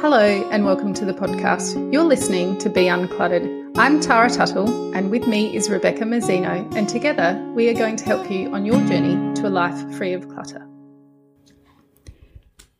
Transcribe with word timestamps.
Hello, 0.00 0.48
and 0.50 0.64
welcome 0.64 0.94
to 0.94 1.04
the 1.04 1.12
podcast. 1.12 1.92
You're 1.92 2.04
listening 2.04 2.56
to 2.60 2.70
Be 2.70 2.84
Uncluttered. 2.84 3.76
I'm 3.76 4.00
Tara 4.00 4.30
Tuttle, 4.30 4.94
and 4.94 5.10
with 5.10 5.26
me 5.26 5.54
is 5.54 5.68
Rebecca 5.68 6.04
Mazzino, 6.04 6.74
and 6.74 6.88
together 6.88 7.38
we 7.54 7.68
are 7.68 7.74
going 7.74 7.96
to 7.96 8.04
help 8.06 8.30
you 8.30 8.50
on 8.54 8.64
your 8.64 8.78
journey 8.86 9.34
to 9.34 9.46
a 9.46 9.50
life 9.50 9.94
free 9.94 10.14
of 10.14 10.26
clutter. 10.30 10.66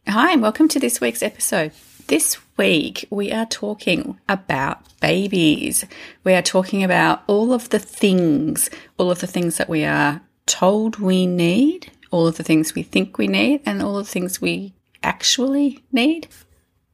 Hi, 0.09 0.33
and 0.33 0.41
welcome 0.41 0.67
to 0.69 0.81
this 0.81 0.99
week's 1.03 1.23
episode. 1.23 1.73
This 2.07 2.39
week 2.57 3.07
we 3.11 3.31
are 3.31 3.45
talking 3.45 4.19
about 4.27 4.99
babies. 5.01 5.85
We 6.25 6.33
are 6.33 6.41
talking 6.41 6.83
about 6.83 7.23
all 7.27 7.53
of 7.53 7.69
the 7.69 7.79
things, 7.79 8.71
all 8.97 9.11
of 9.11 9.21
the 9.21 9.27
things 9.27 9.59
that 9.59 9.69
we 9.69 9.85
are 9.85 10.23
told 10.47 10.97
we 10.97 11.27
need, 11.27 11.93
all 12.11 12.27
of 12.27 12.39
the 12.39 12.45
things 12.45 12.75
we 12.75 12.83
think 12.83 13.19
we 13.19 13.29
need, 13.29 13.61
and 13.67 13.83
all 13.83 13.99
of 13.99 14.07
the 14.07 14.11
things 14.11 14.41
we 14.41 14.73
actually 15.03 15.85
need. 15.93 16.27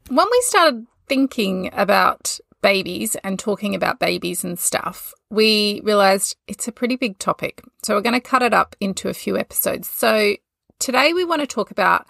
When 0.08 0.26
we 0.30 0.40
started 0.42 0.86
thinking 1.08 1.70
about 1.72 2.38
babies 2.62 3.16
and 3.24 3.38
talking 3.38 3.74
about 3.74 3.98
babies 3.98 4.44
and 4.44 4.58
stuff, 4.58 5.12
we 5.30 5.80
realized 5.82 6.36
it's 6.46 6.68
a 6.68 6.72
pretty 6.72 6.96
big 6.96 7.18
topic. 7.18 7.60
So 7.82 7.94
we're 7.94 8.02
going 8.02 8.14
to 8.14 8.20
cut 8.20 8.42
it 8.42 8.54
up 8.54 8.76
into 8.80 9.08
a 9.08 9.14
few 9.14 9.36
episodes. 9.36 9.88
So 9.88 10.36
today 10.78 11.12
we 11.12 11.24
want 11.24 11.40
to 11.40 11.46
talk 11.46 11.70
about 11.70 12.06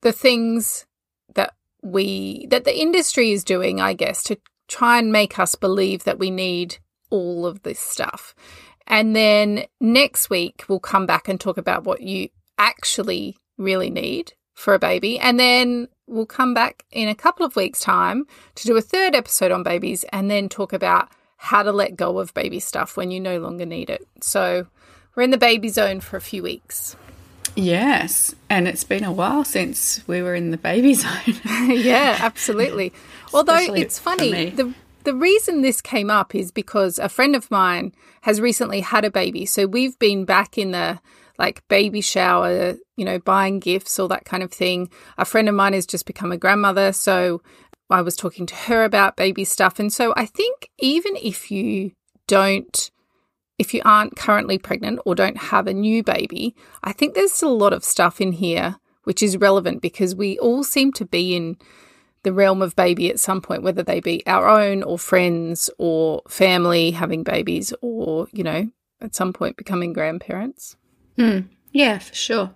the 0.00 0.12
things 0.12 0.86
that 1.34 1.54
we 1.82 2.46
that 2.50 2.64
the 2.64 2.78
industry 2.78 3.32
is 3.32 3.44
doing, 3.44 3.80
I 3.80 3.92
guess, 3.92 4.22
to 4.24 4.38
try 4.68 4.98
and 4.98 5.12
make 5.12 5.38
us 5.38 5.54
believe 5.54 6.04
that 6.04 6.18
we 6.18 6.30
need 6.30 6.78
all 7.10 7.46
of 7.46 7.62
this 7.62 7.78
stuff. 7.78 8.34
And 8.86 9.14
then 9.14 9.64
next 9.80 10.30
week 10.30 10.64
we'll 10.68 10.80
come 10.80 11.04
back 11.06 11.28
and 11.28 11.38
talk 11.38 11.58
about 11.58 11.84
what 11.84 12.00
you 12.00 12.30
actually 12.58 13.36
really 13.58 13.90
need 13.90 14.32
for 14.56 14.74
a 14.74 14.78
baby. 14.78 15.18
And 15.20 15.38
then 15.38 15.86
we'll 16.08 16.26
come 16.26 16.54
back 16.54 16.84
in 16.90 17.08
a 17.08 17.14
couple 17.14 17.46
of 17.46 17.54
weeks' 17.54 17.78
time 17.78 18.26
to 18.56 18.66
do 18.66 18.76
a 18.76 18.80
third 18.80 19.14
episode 19.14 19.52
on 19.52 19.62
babies 19.62 20.04
and 20.12 20.28
then 20.28 20.48
talk 20.48 20.72
about 20.72 21.08
how 21.36 21.62
to 21.62 21.70
let 21.70 21.94
go 21.94 22.18
of 22.18 22.34
baby 22.34 22.58
stuff 22.58 22.96
when 22.96 23.10
you 23.10 23.20
no 23.20 23.38
longer 23.38 23.66
need 23.66 23.90
it. 23.90 24.08
So 24.20 24.66
we're 25.14 25.24
in 25.24 25.30
the 25.30 25.38
baby 25.38 25.68
zone 25.68 26.00
for 26.00 26.16
a 26.16 26.20
few 26.22 26.42
weeks. 26.42 26.96
Yes, 27.54 28.34
and 28.50 28.66
it's 28.66 28.84
been 28.84 29.04
a 29.04 29.12
while 29.12 29.44
since 29.44 30.06
we 30.08 30.22
were 30.22 30.34
in 30.34 30.50
the 30.50 30.56
baby 30.56 30.94
zone. 30.94 31.34
yeah, 31.68 32.16
absolutely. 32.20 32.92
Although 33.32 33.74
it's 33.74 33.98
funny, 33.98 34.50
the 34.50 34.74
the 35.04 35.14
reason 35.14 35.62
this 35.62 35.80
came 35.80 36.10
up 36.10 36.34
is 36.34 36.50
because 36.50 36.98
a 36.98 37.08
friend 37.08 37.36
of 37.36 37.50
mine 37.50 37.92
has 38.22 38.40
recently 38.40 38.80
had 38.80 39.04
a 39.04 39.10
baby. 39.10 39.46
So 39.46 39.66
we've 39.66 39.98
been 39.98 40.24
back 40.24 40.58
in 40.58 40.72
the 40.72 40.98
like 41.38 41.66
baby 41.68 42.00
shower, 42.00 42.76
you 42.96 43.04
know, 43.04 43.18
buying 43.18 43.60
gifts, 43.60 43.98
all 43.98 44.08
that 44.08 44.24
kind 44.24 44.42
of 44.42 44.52
thing. 44.52 44.90
A 45.18 45.24
friend 45.24 45.48
of 45.48 45.54
mine 45.54 45.72
has 45.72 45.86
just 45.86 46.06
become 46.06 46.32
a 46.32 46.36
grandmother. 46.36 46.92
So 46.92 47.42
I 47.90 48.02
was 48.02 48.16
talking 48.16 48.46
to 48.46 48.54
her 48.54 48.84
about 48.84 49.16
baby 49.16 49.44
stuff. 49.44 49.78
And 49.78 49.92
so 49.92 50.12
I 50.16 50.26
think 50.26 50.70
even 50.78 51.16
if 51.16 51.50
you 51.50 51.92
don't, 52.26 52.90
if 53.58 53.72
you 53.72 53.82
aren't 53.84 54.16
currently 54.16 54.58
pregnant 54.58 55.00
or 55.04 55.14
don't 55.14 55.36
have 55.36 55.66
a 55.66 55.74
new 55.74 56.02
baby, 56.02 56.54
I 56.82 56.92
think 56.92 57.14
there's 57.14 57.42
a 57.42 57.48
lot 57.48 57.72
of 57.72 57.84
stuff 57.84 58.20
in 58.20 58.32
here 58.32 58.76
which 59.06 59.22
is 59.22 59.36
relevant 59.36 59.80
because 59.80 60.16
we 60.16 60.36
all 60.40 60.64
seem 60.64 60.90
to 60.90 61.04
be 61.04 61.36
in 61.36 61.56
the 62.24 62.32
realm 62.32 62.60
of 62.60 62.74
baby 62.74 63.08
at 63.08 63.20
some 63.20 63.40
point, 63.40 63.62
whether 63.62 63.84
they 63.84 64.00
be 64.00 64.20
our 64.26 64.48
own 64.48 64.82
or 64.82 64.98
friends 64.98 65.70
or 65.78 66.22
family 66.28 66.90
having 66.90 67.22
babies 67.22 67.72
or, 67.80 68.26
you 68.32 68.42
know, 68.42 68.68
at 69.00 69.14
some 69.14 69.32
point 69.32 69.56
becoming 69.56 69.92
grandparents. 69.92 70.76
Mm, 71.16 71.48
yeah, 71.70 71.98
for 71.98 72.14
sure. 72.14 72.54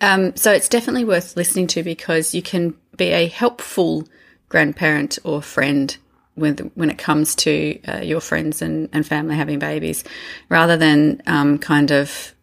Um, 0.00 0.36
so 0.36 0.52
it's 0.52 0.68
definitely 0.68 1.04
worth 1.04 1.36
listening 1.36 1.66
to 1.68 1.82
because 1.82 2.34
you 2.34 2.42
can 2.42 2.74
be 2.96 3.06
a 3.06 3.26
helpful 3.26 4.06
grandparent 4.48 5.18
or 5.24 5.42
friend 5.42 5.96
when, 6.34 6.56
when 6.74 6.90
it 6.90 6.98
comes 6.98 7.34
to 7.34 7.80
uh, 7.88 8.00
your 8.00 8.20
friends 8.20 8.62
and, 8.62 8.88
and 8.92 9.06
family 9.06 9.34
having 9.34 9.58
babies, 9.58 10.04
rather 10.48 10.76
than 10.76 11.20
um, 11.26 11.58
kind 11.58 11.90
of 11.90 12.34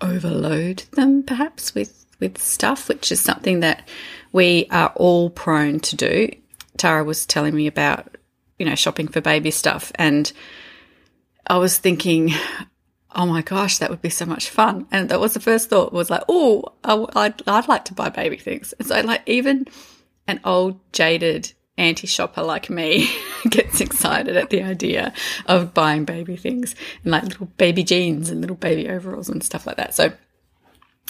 overload 0.00 0.78
them 0.92 1.22
perhaps 1.22 1.74
with 1.74 2.04
with 2.18 2.38
stuff, 2.38 2.88
which 2.88 3.12
is 3.12 3.20
something 3.20 3.60
that 3.60 3.86
we 4.32 4.66
are 4.70 4.92
all 4.96 5.28
prone 5.30 5.80
to 5.80 5.96
do. 5.96 6.28
Tara 6.78 7.04
was 7.04 7.26
telling 7.26 7.54
me 7.54 7.66
about, 7.66 8.16
you 8.58 8.64
know, 8.64 8.74
shopping 8.74 9.06
for 9.08 9.20
baby 9.20 9.50
stuff, 9.50 9.92
and 9.96 10.32
I 11.46 11.58
was 11.58 11.78
thinking, 11.78 12.32
oh 13.16 13.26
my 13.26 13.42
gosh, 13.42 13.78
that 13.78 13.90
would 13.90 14.02
be 14.02 14.10
so 14.10 14.26
much 14.26 14.50
fun. 14.50 14.86
And 14.92 15.08
that 15.08 15.18
was 15.18 15.34
the 15.34 15.40
first 15.40 15.70
thought 15.70 15.92
was 15.92 16.10
like, 16.10 16.22
oh, 16.28 16.64
I'd, 16.84 17.42
I'd 17.48 17.66
like 17.66 17.86
to 17.86 17.94
buy 17.94 18.10
baby 18.10 18.36
things. 18.36 18.74
And 18.78 18.86
so 18.86 19.00
like 19.00 19.22
even 19.26 19.66
an 20.28 20.40
old 20.44 20.78
jaded 20.92 21.52
anti 21.78 22.06
shopper 22.06 22.42
like 22.42 22.70
me 22.70 23.10
gets 23.50 23.80
excited 23.80 24.36
at 24.36 24.50
the 24.50 24.62
idea 24.62 25.12
of 25.46 25.74
buying 25.74 26.04
baby 26.04 26.36
things 26.36 26.74
and 27.02 27.12
like 27.12 27.24
little 27.24 27.46
baby 27.56 27.84
jeans 27.84 28.30
and 28.30 28.40
little 28.40 28.56
baby 28.56 28.88
overalls 28.88 29.28
and 29.28 29.42
stuff 29.42 29.66
like 29.66 29.76
that. 29.76 29.94
So 29.94 30.12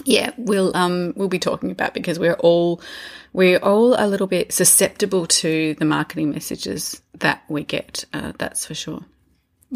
yeah, 0.05 0.33
we'll 0.37 0.77
um 0.77 1.13
we'll 1.17 1.29
be 1.29 1.39
talking 1.39 1.71
about 1.71 1.95
because 1.95 2.19
we're 2.19 2.35
all 2.35 2.81
we're 3.33 3.59
all 3.59 3.95
a 3.99 4.07
little 4.07 4.27
bit 4.27 4.53
susceptible 4.53 5.27
to 5.27 5.75
the 5.75 5.85
marketing 5.85 6.31
messages 6.31 7.01
that 7.19 7.43
we 7.49 7.65
get. 7.65 8.05
Uh, 8.13 8.33
that's 8.39 8.67
for 8.67 8.75
sure. 8.75 9.05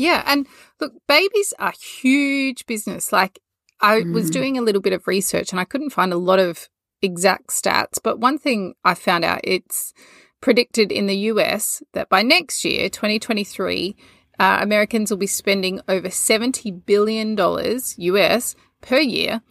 Yeah, 0.01 0.23
and 0.27 0.47
look, 0.81 0.95
babies 1.07 1.53
are 1.59 1.75
huge 1.79 2.65
business. 2.65 3.13
Like 3.13 3.39
I 3.83 4.01
mm. 4.01 4.15
was 4.15 4.31
doing 4.31 4.57
a 4.57 4.63
little 4.63 4.81
bit 4.81 4.95
of 4.95 5.07
research 5.07 5.53
and 5.53 5.61
I 5.61 5.67
couldn't 5.67 5.91
find 5.91 6.11
a 6.11 6.17
lot 6.17 6.39
of 6.39 6.71
exact 7.03 7.49
stats, 7.49 7.99
but 8.03 8.19
one 8.19 8.39
thing 8.39 8.73
I 8.83 8.95
found 8.95 9.27
out 9.27 9.41
it's 9.45 9.93
predicted 10.41 10.91
in 10.91 11.07
the 11.07 11.17
US 11.33 11.83
that 11.93 12.09
by 12.09 12.23
next 12.23 12.65
year, 12.65 12.89
2023, 12.89 13.95
uh, 14.39 14.59
Americans 14.63 15.11
will 15.11 15.19
be 15.19 15.27
spending 15.27 15.83
over 15.87 16.09
$70 16.09 16.87
billion 16.87 17.37
US 17.39 18.55
per 18.81 19.01
year 19.01 19.43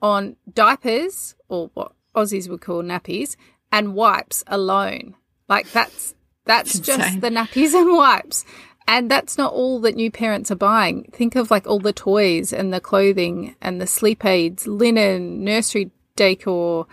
on 0.00 0.36
diapers 0.50 1.34
or 1.50 1.70
what 1.74 1.92
Aussies 2.16 2.48
would 2.48 2.62
call 2.62 2.82
nappies 2.82 3.36
and 3.70 3.94
wipes 3.94 4.42
alone. 4.46 5.16
Like 5.50 5.70
that's 5.72 6.14
that's 6.46 6.78
just 6.90 7.20
the 7.20 7.28
nappies 7.28 7.74
and 7.74 7.94
wipes. 7.94 8.46
And 8.88 9.10
that's 9.10 9.36
not 9.36 9.52
all 9.52 9.80
that 9.80 9.96
new 9.96 10.10
parents 10.10 10.50
are 10.50 10.56
buying. 10.56 11.10
Think 11.12 11.36
of 11.36 11.50
like 11.50 11.66
all 11.66 11.78
the 11.78 11.92
toys 11.92 12.54
and 12.54 12.72
the 12.72 12.80
clothing 12.80 13.54
and 13.60 13.80
the 13.80 13.86
sleep 13.86 14.24
aids, 14.24 14.66
linen, 14.66 15.44
nursery 15.44 15.90
decor, 16.16 16.86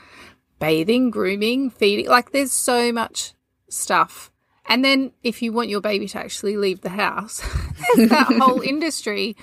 bathing, 0.59 1.09
grooming, 1.09 1.69
feeding. 1.69 2.07
Like 2.07 2.31
there's 2.31 2.51
so 2.51 2.91
much 2.91 3.34
stuff. 3.69 4.29
And 4.67 4.84
then 4.84 5.13
if 5.23 5.41
you 5.41 5.53
want 5.53 5.69
your 5.69 5.79
baby 5.79 6.05
to 6.09 6.19
actually 6.19 6.57
leave 6.57 6.81
the 6.81 6.89
house, 6.89 7.41
there's 7.95 8.09
that 8.09 8.28
whole 8.39 8.61
industry 8.61 9.38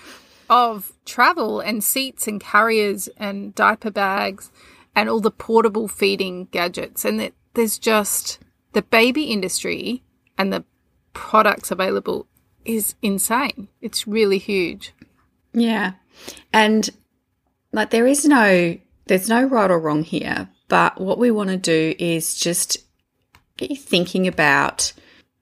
of 0.50 0.92
travel 1.06 1.60
and 1.60 1.82
seats 1.82 2.28
and 2.28 2.38
carriers 2.38 3.08
and 3.16 3.54
diaper 3.54 3.90
bags 3.90 4.52
and 4.94 5.08
all 5.08 5.20
the 5.20 5.30
portable 5.30 5.88
feeding 5.88 6.48
gadgets. 6.50 7.06
And 7.06 7.18
that 7.18 7.32
there's 7.54 7.78
just 7.78 8.40
the 8.74 8.82
baby 8.82 9.24
industry 9.24 10.02
and 10.36 10.52
the 10.52 10.64
products 11.14 11.70
available 11.70 12.26
is 12.64 12.94
insane. 13.02 13.68
It's 13.80 14.06
really 14.06 14.38
huge. 14.38 14.92
Yeah. 15.52 15.92
And 16.52 16.88
like 17.72 17.90
there 17.90 18.06
is 18.06 18.24
no 18.24 18.78
there's 19.06 19.28
no 19.28 19.44
right 19.44 19.70
or 19.70 19.78
wrong 19.78 20.04
here, 20.04 20.48
but 20.68 21.00
what 21.00 21.18
we 21.18 21.30
want 21.30 21.50
to 21.50 21.56
do 21.56 21.94
is 21.98 22.34
just 22.34 22.78
get 23.56 23.70
you 23.70 23.76
thinking 23.76 24.26
about 24.26 24.92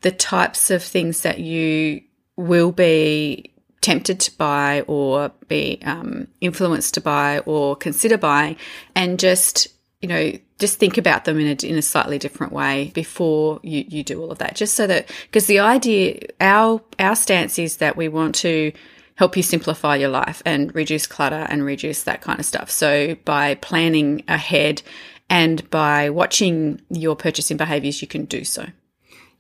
the 0.00 0.10
types 0.10 0.70
of 0.70 0.82
things 0.82 1.22
that 1.22 1.38
you 1.38 2.03
will 2.36 2.72
be 2.72 3.52
tempted 3.81 4.20
to 4.20 4.37
buy 4.37 4.82
or 4.87 5.31
be 5.48 5.78
um, 5.84 6.26
influenced 6.40 6.94
to 6.94 7.00
buy 7.00 7.38
or 7.40 7.76
consider 7.76 8.19
buying 8.19 8.56
and 8.94 9.19
just 9.19 9.69
you 10.00 10.08
know 10.08 10.32
just 10.60 10.78
think 10.78 10.96
about 10.98 11.24
them 11.24 11.38
in 11.38 11.46
a, 11.46 11.66
in 11.66 11.76
a 11.76 11.82
slightly 11.82 12.18
different 12.18 12.52
way 12.52 12.92
before 12.94 13.58
you, 13.62 13.84
you 13.88 14.04
do 14.04 14.20
all 14.20 14.30
of 14.30 14.38
that 14.38 14.54
just 14.54 14.74
so 14.74 14.86
that 14.86 15.10
because 15.26 15.46
the 15.46 15.58
idea 15.58 16.20
our 16.40 16.80
our 16.98 17.16
stance 17.16 17.58
is 17.58 17.78
that 17.78 17.96
we 17.96 18.08
want 18.08 18.34
to 18.34 18.72
help 19.16 19.36
you 19.36 19.42
simplify 19.42 19.96
your 19.96 20.08
life 20.08 20.42
and 20.46 20.74
reduce 20.74 21.06
clutter 21.06 21.46
and 21.48 21.64
reduce 21.64 22.04
that 22.04 22.20
kind 22.20 22.38
of 22.38 22.46
stuff 22.46 22.70
so 22.70 23.16
by 23.24 23.54
planning 23.56 24.22
ahead 24.28 24.82
and 25.28 25.68
by 25.70 26.08
watching 26.08 26.80
your 26.90 27.16
purchasing 27.16 27.56
behaviors 27.56 28.00
you 28.00 28.08
can 28.08 28.24
do 28.24 28.44
so 28.44 28.66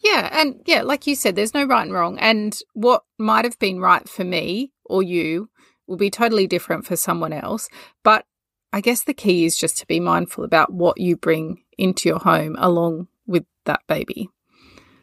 yeah, 0.02 0.30
and 0.32 0.62
yeah, 0.64 0.80
like 0.80 1.06
you 1.06 1.14
said, 1.14 1.36
there's 1.36 1.52
no 1.52 1.64
right 1.64 1.82
and 1.82 1.92
wrong. 1.92 2.18
And 2.18 2.58
what 2.72 3.04
might 3.18 3.44
have 3.44 3.58
been 3.58 3.80
right 3.80 4.08
for 4.08 4.24
me 4.24 4.72
or 4.86 5.02
you 5.02 5.50
will 5.86 5.96
be 5.96 6.10
totally 6.10 6.46
different 6.46 6.86
for 6.86 6.96
someone 6.96 7.32
else. 7.32 7.68
But 8.02 8.24
I 8.72 8.80
guess 8.80 9.02
the 9.02 9.14
key 9.14 9.44
is 9.44 9.56
just 9.56 9.78
to 9.78 9.86
be 9.86 10.00
mindful 10.00 10.44
about 10.44 10.72
what 10.72 11.00
you 11.00 11.16
bring 11.16 11.62
into 11.76 12.08
your 12.08 12.18
home 12.18 12.56
along 12.58 13.08
with 13.26 13.44
that 13.64 13.80
baby. 13.86 14.30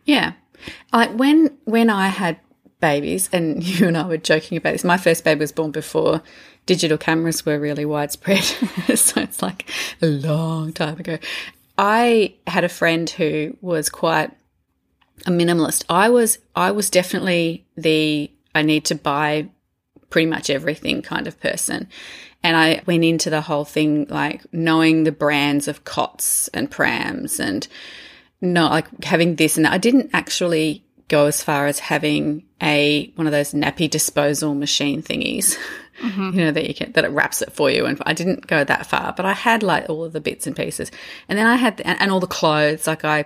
Yeah. 0.05 0.33
Like 0.93 1.11
when 1.11 1.57
when 1.65 1.89
I 1.89 2.07
had 2.07 2.39
babies 2.79 3.29
and 3.33 3.63
you 3.79 3.87
and 3.87 3.97
I 3.97 4.07
were 4.07 4.17
joking 4.17 4.57
about 4.57 4.73
this, 4.73 4.83
my 4.83 4.97
first 4.97 5.23
baby 5.23 5.41
was 5.41 5.51
born 5.51 5.71
before 5.71 6.21
digital 6.65 6.97
cameras 6.97 7.45
were 7.45 7.59
really 7.59 7.85
widespread. 7.85 8.43
so 8.95 9.21
it's 9.21 9.41
like 9.41 9.69
a 10.01 10.07
long 10.07 10.73
time 10.73 10.99
ago. 10.99 11.17
I 11.77 12.35
had 12.47 12.63
a 12.63 12.69
friend 12.69 13.09
who 13.09 13.57
was 13.61 13.89
quite 13.89 14.31
a 15.25 15.31
minimalist. 15.31 15.83
I 15.89 16.09
was 16.09 16.39
I 16.55 16.71
was 16.71 16.89
definitely 16.89 17.65
the 17.75 18.31
I 18.55 18.61
need 18.61 18.85
to 18.85 18.95
buy 18.95 19.49
pretty 20.09 20.25
much 20.25 20.49
everything 20.49 21.01
kind 21.01 21.27
of 21.27 21.39
person. 21.39 21.87
And 22.44 22.56
I 22.56 22.81
went 22.86 23.04
into 23.04 23.30
the 23.30 23.42
whole 23.42 23.66
thing 23.66 24.06
like 24.10 24.45
knowing 24.54 25.04
the 25.04 25.12
brands 25.12 25.68
of 25.68 25.84
cots 25.84 26.48
and 26.50 26.72
prams 26.72 27.39
and 27.39 27.68
not 28.42 28.72
like 28.72 29.04
having 29.04 29.36
this 29.36 29.57
and 29.57 29.66
that. 29.66 29.74
I 29.74 29.78
didn't 29.78 30.12
actually 30.13 30.84
go 31.07 31.25
as 31.25 31.42
far 31.42 31.68
as 31.68 31.80
having 31.80 32.44
a 32.62 33.12
one 33.16 33.28
of 33.28 33.31
those 33.31 33.54
nappy 33.54 33.89
disposal 33.89 34.56
machine 34.56 35.01
thingies. 35.01 35.57
Mm-hmm. 35.98 36.38
You 36.38 36.45
know 36.45 36.51
that 36.51 36.68
you 36.68 36.75
can 36.75 36.92
that 36.92 37.06
it 37.06 37.10
wraps 37.10 37.42
it 37.42 37.51
for 37.51 37.72
you, 37.72 37.88
and 37.88 38.00
I 38.06 38.13
didn't 38.13 38.45
go 38.45 38.63
that 38.63 38.86
far, 38.86 39.13
but 39.18 39.25
I 39.25 39.34
had 39.34 39.63
like 39.63 39.89
all 39.89 40.04
of 40.04 40.13
the 40.13 40.22
bits 40.22 40.45
and 40.45 40.56
pieces, 40.56 40.92
and 41.28 41.39
then 41.39 41.48
I 41.48 41.56
had 41.56 41.81
and, 41.81 42.00
and 42.00 42.12
all 42.12 42.19
the 42.19 42.28
clothes. 42.28 42.86
Like 42.86 43.04
I, 43.04 43.25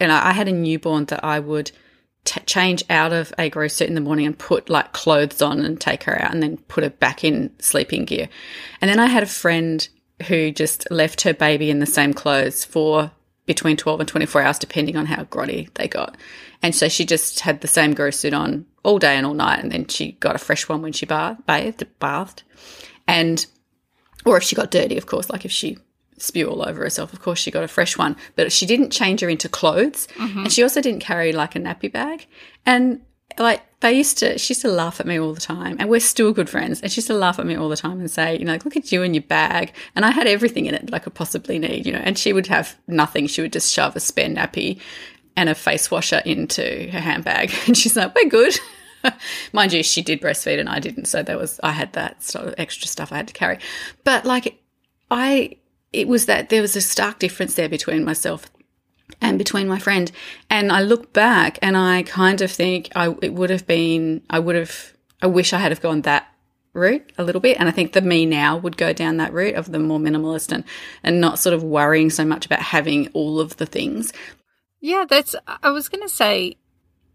and 0.00 0.10
I 0.10 0.32
had 0.32 0.48
a 0.48 0.52
newborn 0.52 1.04
that 1.04 1.22
I 1.22 1.38
would 1.38 1.70
t- 2.28 2.40
change 2.40 2.84
out 2.90 3.12
of 3.12 3.32
a 3.38 3.48
grow 3.48 3.68
suit 3.68 3.88
in 3.88 3.94
the 3.94 4.02
morning 4.02 4.26
and 4.26 4.38
put 4.38 4.68
like 4.68 4.92
clothes 4.92 5.40
on 5.40 5.64
and 5.64 5.80
take 5.80 6.04
her 6.04 6.20
out 6.22 6.32
and 6.32 6.42
then 6.42 6.58
put 6.68 6.84
her 6.84 6.90
back 6.90 7.24
in 7.24 7.50
sleeping 7.58 8.04
gear. 8.04 8.28
And 8.82 8.90
then 8.90 9.00
I 9.00 9.06
had 9.06 9.22
a 9.22 9.26
friend 9.26 9.88
who 10.26 10.50
just 10.50 10.90
left 10.90 11.22
her 11.22 11.32
baby 11.32 11.70
in 11.70 11.78
the 11.78 11.86
same 11.86 12.12
clothes 12.12 12.66
for 12.66 13.10
between 13.46 13.78
12 13.78 14.00
and 14.00 14.08
24 14.08 14.42
hours, 14.42 14.58
depending 14.58 14.96
on 14.96 15.06
how 15.06 15.24
grotty 15.24 15.72
they 15.74 15.88
got. 15.88 16.18
And 16.62 16.74
so 16.74 16.88
she 16.88 17.06
just 17.06 17.40
had 17.40 17.62
the 17.62 17.68
same 17.68 17.94
grow 17.94 18.10
suit 18.10 18.34
on 18.34 18.66
all 18.82 18.98
day 18.98 19.16
and 19.16 19.24
all 19.24 19.32
night. 19.32 19.60
And 19.60 19.72
then 19.72 19.86
she 19.86 20.12
got 20.12 20.36
a 20.36 20.38
fresh 20.38 20.68
one 20.68 20.82
when 20.82 20.92
she 20.92 21.06
bathed, 21.06 21.46
bathed, 21.46 21.86
bathed. 21.98 22.42
And, 23.06 23.46
or 24.26 24.36
if 24.36 24.42
she 24.42 24.54
got 24.54 24.70
dirty, 24.70 24.98
of 24.98 25.06
course, 25.06 25.30
like 25.30 25.46
if 25.46 25.52
she 25.52 25.78
spew 26.22 26.48
all 26.48 26.62
over 26.66 26.82
herself. 26.82 27.12
Of 27.12 27.20
course, 27.20 27.38
she 27.38 27.50
got 27.50 27.64
a 27.64 27.68
fresh 27.68 27.96
one, 27.96 28.16
but 28.36 28.52
she 28.52 28.66
didn't 28.66 28.90
change 28.90 29.20
her 29.20 29.28
into 29.28 29.48
clothes. 29.48 30.08
Mm-hmm. 30.16 30.38
And 30.40 30.52
she 30.52 30.62
also 30.62 30.80
didn't 30.80 31.00
carry 31.00 31.32
like 31.32 31.56
a 31.56 31.60
nappy 31.60 31.90
bag. 31.90 32.26
And 32.66 33.00
like 33.38 33.62
they 33.80 33.92
used 33.92 34.18
to, 34.18 34.38
she 34.38 34.52
used 34.52 34.62
to 34.62 34.70
laugh 34.70 35.00
at 35.00 35.06
me 35.06 35.18
all 35.18 35.32
the 35.32 35.40
time. 35.40 35.76
And 35.78 35.88
we're 35.88 36.00
still 36.00 36.32
good 36.32 36.50
friends. 36.50 36.80
And 36.80 36.90
she 36.90 36.98
used 36.98 37.08
to 37.08 37.14
laugh 37.14 37.38
at 37.38 37.46
me 37.46 37.56
all 37.56 37.68
the 37.68 37.76
time 37.76 38.00
and 38.00 38.10
say, 38.10 38.38
you 38.38 38.44
know, 38.44 38.52
like, 38.52 38.64
look 38.64 38.76
at 38.76 38.90
you 38.90 39.02
and 39.02 39.14
your 39.14 39.22
bag. 39.22 39.72
And 39.94 40.04
I 40.04 40.10
had 40.10 40.26
everything 40.26 40.66
in 40.66 40.74
it 40.74 40.86
that 40.86 40.94
I 40.94 40.98
could 40.98 41.14
possibly 41.14 41.58
need, 41.58 41.86
you 41.86 41.92
know, 41.92 42.00
and 42.00 42.18
she 42.18 42.32
would 42.32 42.48
have 42.48 42.76
nothing. 42.86 43.26
She 43.26 43.40
would 43.40 43.52
just 43.52 43.72
shove 43.72 43.94
a 43.96 44.00
spare 44.00 44.28
nappy 44.28 44.80
and 45.36 45.48
a 45.48 45.54
face 45.54 45.90
washer 45.90 46.20
into 46.24 46.90
her 46.90 47.00
handbag. 47.00 47.52
And 47.66 47.76
she's 47.76 47.96
like, 47.96 48.14
we're 48.14 48.28
good. 48.28 48.58
Mind 49.52 49.72
you, 49.72 49.84
she 49.84 50.02
did 50.02 50.20
breastfeed 50.20 50.58
and 50.58 50.68
I 50.68 50.80
didn't. 50.80 51.04
So 51.04 51.22
there 51.22 51.38
was, 51.38 51.60
I 51.62 51.70
had 51.70 51.92
that 51.92 52.22
sort 52.22 52.46
of 52.48 52.54
extra 52.58 52.88
stuff 52.88 53.12
I 53.12 53.16
had 53.18 53.28
to 53.28 53.34
carry. 53.34 53.58
But 54.02 54.24
like, 54.24 54.60
I, 55.10 55.56
it 55.92 56.08
was 56.08 56.26
that 56.26 56.48
there 56.48 56.62
was 56.62 56.76
a 56.76 56.80
stark 56.80 57.18
difference 57.18 57.54
there 57.54 57.68
between 57.68 58.04
myself 58.04 58.50
and 59.20 59.38
between 59.38 59.68
my 59.68 59.78
friend. 59.78 60.10
And 60.50 60.70
I 60.70 60.82
look 60.82 61.12
back 61.12 61.58
and 61.62 61.76
I 61.76 62.02
kind 62.02 62.40
of 62.40 62.50
think 62.50 62.90
I 62.94 63.14
it 63.22 63.34
would 63.34 63.50
have 63.50 63.66
been 63.66 64.22
I 64.30 64.38
would 64.38 64.56
have 64.56 64.92
I 65.22 65.26
wish 65.26 65.52
I 65.52 65.58
had 65.58 65.72
have 65.72 65.80
gone 65.80 66.02
that 66.02 66.26
route 66.72 67.12
a 67.18 67.24
little 67.24 67.40
bit. 67.40 67.58
And 67.58 67.68
I 67.68 67.72
think 67.72 67.92
the 67.92 68.02
me 68.02 68.26
now 68.26 68.56
would 68.56 68.76
go 68.76 68.92
down 68.92 69.16
that 69.16 69.32
route 69.32 69.54
of 69.54 69.72
the 69.72 69.78
more 69.78 69.98
minimalist 69.98 70.52
and 70.52 70.64
and 71.02 71.20
not 71.20 71.38
sort 71.38 71.54
of 71.54 71.62
worrying 71.62 72.10
so 72.10 72.24
much 72.24 72.46
about 72.46 72.60
having 72.60 73.08
all 73.08 73.40
of 73.40 73.56
the 73.56 73.66
things. 73.66 74.12
Yeah, 74.80 75.04
that's 75.08 75.34
I 75.46 75.70
was 75.70 75.88
gonna 75.88 76.08
say 76.08 76.56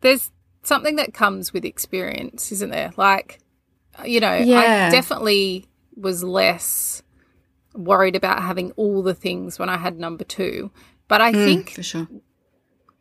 there's 0.01 0.31
something 0.63 0.95
that 0.97 1.13
comes 1.13 1.53
with 1.53 1.63
experience, 1.63 2.51
isn't 2.51 2.71
there? 2.71 2.91
Like 2.97 3.39
you 4.03 4.19
know, 4.19 4.35
yeah. 4.35 4.87
I 4.87 4.91
definitely 4.91 5.67
was 5.95 6.23
less 6.23 7.03
worried 7.73 8.15
about 8.15 8.41
having 8.41 8.71
all 8.71 9.01
the 9.01 9.13
things 9.13 9.59
when 9.59 9.69
I 9.69 9.77
had 9.77 9.99
number 9.99 10.23
two. 10.23 10.71
But 11.07 11.21
I 11.21 11.31
mm, 11.31 11.45
think, 11.45 11.71
for 11.71 11.83
sure. 11.83 12.07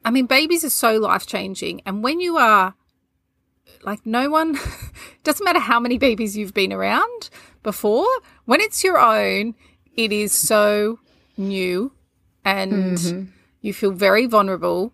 I 0.04 0.10
mean, 0.10 0.26
babies 0.26 0.64
are 0.64 0.70
so 0.70 0.98
life 0.98 1.26
changing. 1.26 1.82
And 1.86 2.02
when 2.02 2.20
you 2.20 2.36
are 2.36 2.74
like, 3.82 4.04
no 4.04 4.30
one, 4.30 4.58
doesn't 5.24 5.44
matter 5.44 5.60
how 5.60 5.80
many 5.80 5.98
babies 5.98 6.36
you've 6.36 6.54
been 6.54 6.72
around 6.72 7.30
before, 7.62 8.08
when 8.44 8.60
it's 8.60 8.82
your 8.82 8.98
own, 8.98 9.54
it 9.94 10.12
is 10.12 10.32
so 10.32 10.98
new 11.36 11.92
and 12.44 12.72
mm-hmm. 12.72 13.30
you 13.60 13.72
feel 13.72 13.92
very 13.92 14.26
vulnerable 14.26 14.92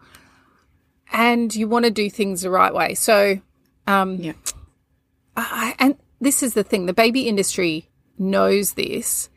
and 1.12 1.54
you 1.54 1.66
want 1.66 1.84
to 1.84 1.90
do 1.90 2.10
things 2.10 2.42
the 2.42 2.50
right 2.50 2.74
way. 2.74 2.94
So, 2.94 3.40
um, 3.86 4.16
yeah. 4.16 4.32
I, 5.36 5.74
and 5.78 5.96
this 6.20 6.42
is 6.42 6.54
the 6.54 6.64
thing 6.64 6.86
the 6.86 6.92
baby 6.92 7.22
industry 7.22 7.88
knows 8.18 8.72
this 8.72 9.30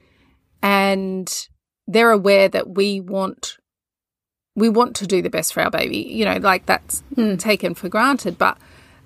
and 0.62 1.48
they're 1.88 2.12
aware 2.12 2.48
that 2.50 2.69
we 2.69 3.00
want 3.00 3.58
we 4.56 4.69
want 4.69 4.96
to 4.98 5.08
do 5.08 5.22
the 5.22 5.30
best 5.30 5.54
for 5.54 5.63
our 5.63 5.72
baby 5.72 5.98
you 5.98 6.25
know 6.25 6.38
like 6.38 6.66
that's 6.66 7.04
mm. 7.16 7.40
taken 7.40 7.74
for 7.74 7.90
granted. 7.90 8.38
But 8.38 8.58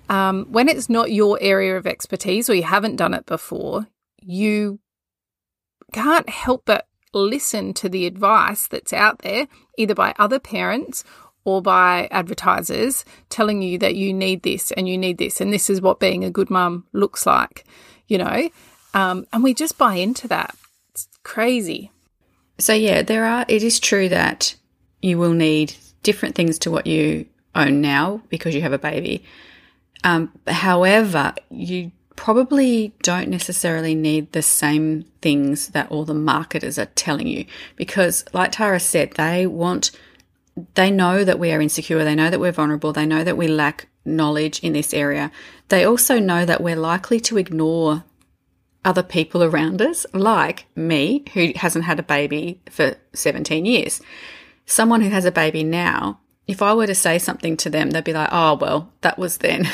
um, 0.08 0.46
when 0.50 0.68
it's 0.68 0.88
not 0.88 1.10
your 1.10 1.38
area 1.40 1.76
of 1.76 1.86
expertise 1.86 2.48
or 2.48 2.54
you 2.54 2.62
haven't 2.62 2.96
done 2.96 3.14
it 3.14 3.26
before 3.26 3.86
you 4.22 4.80
can't 5.92 6.28
help 6.28 6.62
but 6.64 6.86
listen 7.12 7.72
to 7.74 7.88
the 7.88 8.06
advice 8.06 8.68
that's 8.68 8.92
out 8.92 9.20
there 9.20 9.48
either 9.78 9.94
by 9.94 10.14
other 10.18 10.38
parents 10.38 11.02
or 11.44 11.62
by 11.62 12.08
advertisers 12.10 13.04
telling 13.30 13.62
you 13.62 13.78
that 13.78 13.94
you 13.94 14.12
need 14.12 14.42
this 14.42 14.70
and 14.72 14.88
you 14.88 14.98
need 14.98 15.18
this 15.18 15.40
and 15.40 15.52
this 15.52 15.70
is 15.70 15.80
what 15.80 16.00
being 16.00 16.24
a 16.24 16.30
good 16.30 16.50
mum 16.50 16.84
looks 16.92 17.24
like 17.26 17.64
you 18.08 18.18
know? 18.18 18.50
Um, 18.94 19.26
and 19.32 19.42
we 19.42 19.54
just 19.54 19.78
buy 19.78 19.94
into 19.94 20.28
that 20.28 20.54
crazy. 21.26 21.90
So 22.58 22.72
yeah, 22.72 23.02
there 23.02 23.24
are 23.24 23.44
it 23.48 23.62
is 23.64 23.80
true 23.80 24.08
that 24.08 24.54
you 25.02 25.18
will 25.18 25.32
need 25.32 25.74
different 26.04 26.36
things 26.36 26.56
to 26.60 26.70
what 26.70 26.86
you 26.86 27.26
own 27.54 27.80
now 27.80 28.22
because 28.28 28.54
you 28.54 28.62
have 28.62 28.72
a 28.72 28.78
baby. 28.78 29.24
Um, 30.04 30.30
however, 30.46 31.34
you 31.50 31.90
probably 32.14 32.94
don't 33.02 33.28
necessarily 33.28 33.94
need 33.94 34.32
the 34.32 34.40
same 34.40 35.04
things 35.20 35.68
that 35.68 35.90
all 35.90 36.04
the 36.04 36.14
marketers 36.14 36.78
are 36.78 36.92
telling 36.94 37.26
you 37.26 37.44
because 37.74 38.24
like 38.32 38.52
Tara 38.52 38.78
said, 38.78 39.12
they 39.12 39.48
want 39.48 39.90
they 40.74 40.92
know 40.92 41.24
that 41.24 41.40
we 41.40 41.50
are 41.50 41.60
insecure, 41.60 42.04
they 42.04 42.14
know 42.14 42.30
that 42.30 42.40
we're 42.40 42.52
vulnerable, 42.52 42.92
they 42.92 43.04
know 43.04 43.24
that 43.24 43.36
we 43.36 43.48
lack 43.48 43.88
knowledge 44.04 44.60
in 44.60 44.74
this 44.74 44.94
area. 44.94 45.32
They 45.70 45.84
also 45.84 46.20
know 46.20 46.46
that 46.46 46.62
we're 46.62 46.76
likely 46.76 47.18
to 47.20 47.36
ignore 47.36 48.04
other 48.86 49.02
people 49.02 49.42
around 49.42 49.82
us, 49.82 50.06
like 50.14 50.66
me, 50.76 51.24
who 51.34 51.52
hasn't 51.56 51.84
had 51.84 51.98
a 51.98 52.04
baby 52.04 52.60
for 52.70 52.94
17 53.12 53.66
years. 53.66 54.00
Someone 54.64 55.00
who 55.00 55.10
has 55.10 55.24
a 55.24 55.32
baby 55.32 55.64
now, 55.64 56.20
if 56.46 56.62
I 56.62 56.72
were 56.72 56.86
to 56.86 56.94
say 56.94 57.18
something 57.18 57.56
to 57.58 57.68
them, 57.68 57.90
they'd 57.90 58.04
be 58.04 58.12
like, 58.12 58.28
oh, 58.30 58.54
well, 58.54 58.92
that 59.00 59.18
was 59.18 59.38
then. 59.38 59.64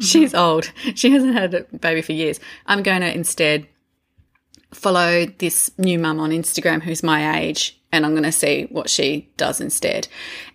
She's 0.00 0.32
mm-hmm. 0.32 0.38
old. 0.38 0.72
She 0.94 1.10
hasn't 1.10 1.34
had 1.34 1.54
a 1.54 1.64
baby 1.76 2.00
for 2.00 2.12
years. 2.12 2.40
I'm 2.66 2.82
going 2.82 3.02
to 3.02 3.14
instead 3.14 3.68
follow 4.72 5.26
this 5.26 5.70
new 5.76 5.98
mum 5.98 6.18
on 6.18 6.30
Instagram 6.30 6.82
who's 6.82 7.02
my 7.02 7.40
age 7.40 7.78
and 7.92 8.04
I'm 8.04 8.12
going 8.12 8.22
to 8.24 8.32
see 8.32 8.66
what 8.70 8.88
she 8.88 9.30
does 9.36 9.60
instead. 9.60 10.08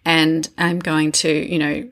And 0.04 0.50
I'm 0.58 0.80
going 0.80 1.12
to, 1.14 1.32
you 1.32 1.60
know, 1.60 1.90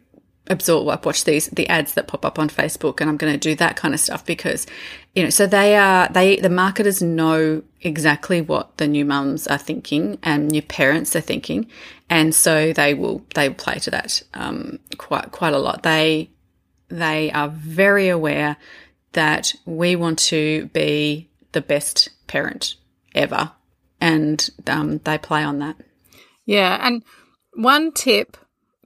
absorb 0.51 0.86
like 0.86 1.05
watch 1.05 1.24
these 1.24 1.48
the 1.48 1.67
ads 1.70 1.93
that 1.93 2.08
pop 2.08 2.25
up 2.25 2.38
on 2.38 2.50
Facebook 2.50 3.01
and 3.01 3.10
I'm 3.10 3.17
going 3.17 3.34
to 3.34 3.39
do 3.39 3.55
that 3.55 3.75
kind 3.75 3.93
of 3.93 4.00
stuff 4.00 4.25
because 4.25 4.67
you 5.15 5.24
know 5.24 5.29
so 5.29 5.48
they 5.48 5.75
are 5.75 6.08
they 6.10 6.36
the 6.36 6.50
marketers 6.50 7.01
know 7.01 7.63
exactly 7.81 8.41
what 8.41 8.77
the 8.77 8.88
new 8.88 9.05
mums 9.05 9.48
are 9.48 9.58
thinking 9.58 10.20
and 10.22 10.50
new 10.50 10.62
parents 10.62 11.15
are 11.15 11.22
thinking 11.22 11.67
and 12.10 12.36
so 12.36 12.74
they 12.74 12.93
will 12.93 13.25
they 13.36 13.50
play 13.50 13.79
to 13.79 13.89
that 13.89 14.22
um, 14.34 14.79
quite 14.98 15.31
quite 15.31 15.53
a 15.53 15.60
lot. 15.60 15.84
They 15.84 16.29
they 16.89 17.31
are 17.31 17.48
very 17.48 18.10
aware 18.10 18.58
that 19.13 19.55
we 19.65 19.96
want 19.96 20.20
to 20.20 20.65
be 20.74 21.29
the 21.53 21.62
best 21.62 22.10
parent 22.27 22.75
ever 23.15 23.51
and 24.01 24.50
um, 24.67 24.98
they 25.00 25.17
play 25.17 25.43
on 25.43 25.60
that. 25.60 25.77
Yeah 26.46 26.77
and 26.86 27.03
one 27.53 27.93
tip 27.93 28.38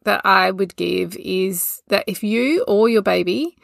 that 0.05 0.21
I 0.25 0.51
would 0.51 0.75
give 0.75 1.15
is 1.17 1.81
that 1.87 2.05
if 2.07 2.23
you 2.23 2.63
or 2.67 2.89
your 2.89 3.01
baby, 3.01 3.57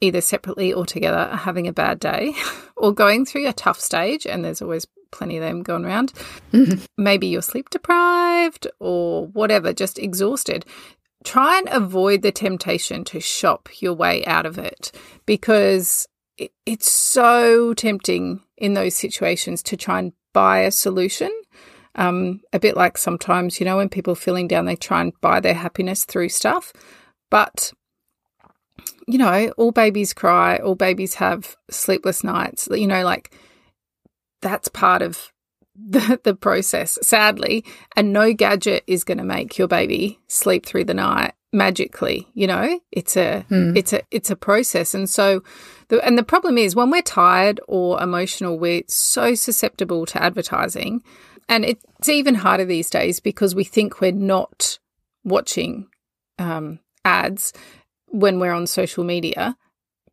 either 0.00 0.20
separately 0.20 0.72
or 0.72 0.86
together, 0.86 1.18
are 1.18 1.36
having 1.36 1.68
a 1.68 1.72
bad 1.72 2.00
day 2.00 2.34
or 2.76 2.92
going 2.92 3.26
through 3.26 3.48
a 3.48 3.52
tough 3.52 3.78
stage, 3.78 4.26
and 4.26 4.44
there's 4.44 4.62
always 4.62 4.86
plenty 5.12 5.36
of 5.36 5.42
them 5.42 5.62
going 5.62 5.84
around, 5.84 6.12
mm-hmm. 6.52 6.84
maybe 6.96 7.26
you're 7.26 7.42
sleep 7.42 7.70
deprived 7.70 8.66
or 8.78 9.26
whatever, 9.28 9.72
just 9.72 9.98
exhausted. 9.98 10.64
Try 11.22 11.58
and 11.58 11.68
avoid 11.68 12.22
the 12.22 12.32
temptation 12.32 13.04
to 13.04 13.20
shop 13.20 13.68
your 13.80 13.92
way 13.92 14.24
out 14.24 14.46
of 14.46 14.56
it 14.56 14.90
because 15.26 16.06
it, 16.38 16.52
it's 16.64 16.90
so 16.90 17.74
tempting 17.74 18.40
in 18.56 18.74
those 18.74 18.94
situations 18.94 19.62
to 19.64 19.76
try 19.76 19.98
and 19.98 20.12
buy 20.32 20.60
a 20.60 20.70
solution 20.70 21.30
um, 21.94 22.40
a 22.52 22.60
bit 22.60 22.76
like 22.76 22.98
sometimes, 22.98 23.60
you 23.60 23.66
know, 23.66 23.76
when 23.76 23.88
people 23.88 24.12
are 24.12 24.16
feeling 24.16 24.48
down, 24.48 24.64
they 24.64 24.76
try 24.76 25.00
and 25.00 25.12
buy 25.20 25.40
their 25.40 25.54
happiness 25.54 26.04
through 26.04 26.28
stuff. 26.28 26.72
But, 27.30 27.72
you 29.06 29.18
know, 29.18 29.52
all 29.56 29.72
babies 29.72 30.12
cry, 30.12 30.56
all 30.58 30.74
babies 30.74 31.14
have 31.14 31.56
sleepless 31.70 32.24
nights, 32.24 32.68
you 32.70 32.86
know, 32.86 33.04
like 33.04 33.34
that's 34.42 34.68
part 34.68 35.02
of 35.02 35.32
the, 35.74 36.20
the 36.24 36.34
process, 36.34 36.98
sadly. 37.02 37.64
And 37.96 38.12
no 38.12 38.32
gadget 38.32 38.84
is 38.86 39.04
going 39.04 39.18
to 39.18 39.24
make 39.24 39.58
your 39.58 39.68
baby 39.68 40.20
sleep 40.28 40.66
through 40.66 40.84
the 40.84 40.94
night 40.94 41.34
magically 41.52 42.28
you 42.32 42.46
know 42.46 42.78
it's 42.92 43.16
a 43.16 43.44
mm. 43.50 43.76
it's 43.76 43.92
a 43.92 44.00
it's 44.12 44.30
a 44.30 44.36
process 44.36 44.94
and 44.94 45.10
so 45.10 45.42
the, 45.88 46.04
and 46.06 46.16
the 46.16 46.22
problem 46.22 46.56
is 46.56 46.76
when 46.76 46.90
we're 46.90 47.02
tired 47.02 47.60
or 47.66 48.00
emotional 48.00 48.56
we're 48.56 48.82
so 48.86 49.34
susceptible 49.34 50.06
to 50.06 50.22
advertising 50.22 51.02
and 51.50 51.66
it's 51.66 52.08
even 52.08 52.34
harder 52.34 52.64
these 52.64 52.88
days 52.88 53.20
because 53.20 53.54
we 53.54 53.64
think 53.64 54.00
we're 54.00 54.12
not 54.12 54.78
watching 55.24 55.88
um, 56.38 56.78
ads 57.04 57.52
when 58.06 58.40
we're 58.40 58.52
on 58.52 58.66
social 58.66 59.04
media 59.04 59.54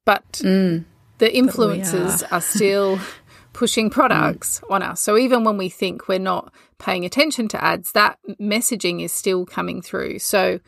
but 0.03 0.29
mm. 0.33 0.83
the 1.19 1.29
influencers 1.29 2.23
are. 2.23 2.35
are. 2.35 2.41
still 2.41 2.99
pushing 3.53 3.89
products 3.89 4.59
mm. 4.59 4.71
on 4.75 4.83
us 4.83 4.99
so 4.99 5.17
even 5.17 5.45
when 5.45 5.57
we 5.57 5.69
think 5.69 6.09
we're 6.09 6.19
not 6.19 6.53
paying 6.77 7.05
attention 7.05 7.47
to 7.47 7.63
ads 7.63 7.93
that 7.93 8.19
messaging 8.41 9.01
is 9.01 9.13
still 9.13 9.45
coming 9.45 9.81
through 9.81 10.19
so 10.19 10.59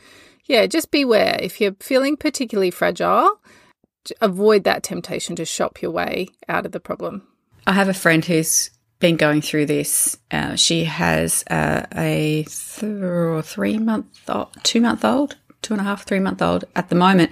yeah, 0.49 0.65
just 0.65 0.89
beware. 0.89 1.37
If 1.39 1.61
you're 1.61 1.75
feeling 1.79 2.17
particularly 2.17 2.71
fragile, 2.71 3.39
avoid 4.19 4.63
that 4.63 4.81
temptation 4.81 5.35
to 5.35 5.45
shop 5.45 5.81
your 5.81 5.91
way 5.91 6.29
out 6.49 6.65
of 6.65 6.71
the 6.71 6.79
problem. 6.79 7.21
I 7.67 7.73
have 7.73 7.87
a 7.87 7.93
friend 7.93 8.25
who's 8.25 8.71
been 8.99 9.15
going 9.15 9.41
through 9.41 9.65
this. 9.65 10.17
Uh, 10.29 10.55
she 10.55 10.83
has 10.85 11.43
uh, 11.49 11.85
a 11.95 12.43
th- 12.43 13.45
three 13.45 13.77
month, 13.77 14.29
two 14.63 14.81
month 14.81 15.05
old, 15.05 15.37
two 15.61 15.73
and 15.73 15.81
a 15.81 15.83
half, 15.83 16.03
three 16.03 16.19
month 16.19 16.41
old 16.41 16.65
at 16.75 16.89
the 16.89 16.95
moment. 16.95 17.31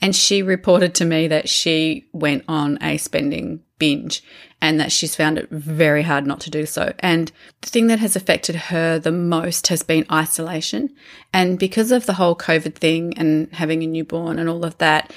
And 0.00 0.14
she 0.14 0.42
reported 0.42 0.94
to 0.96 1.04
me 1.04 1.28
that 1.28 1.48
she 1.48 2.08
went 2.12 2.44
on 2.48 2.78
a 2.82 2.96
spending 2.98 3.60
binge 3.78 4.22
and 4.60 4.80
that 4.80 4.90
she's 4.90 5.14
found 5.14 5.38
it 5.38 5.48
very 5.50 6.02
hard 6.02 6.26
not 6.26 6.40
to 6.40 6.50
do 6.50 6.66
so. 6.66 6.92
And 6.98 7.30
the 7.60 7.68
thing 7.68 7.86
that 7.88 8.00
has 8.00 8.16
affected 8.16 8.56
her 8.56 8.98
the 8.98 9.12
most 9.12 9.68
has 9.68 9.82
been 9.82 10.06
isolation. 10.10 10.94
And 11.32 11.58
because 11.58 11.92
of 11.92 12.06
the 12.06 12.14
whole 12.14 12.34
COVID 12.34 12.74
thing 12.74 13.16
and 13.16 13.52
having 13.52 13.82
a 13.82 13.86
newborn 13.86 14.38
and 14.38 14.48
all 14.48 14.64
of 14.64 14.76
that, 14.78 15.12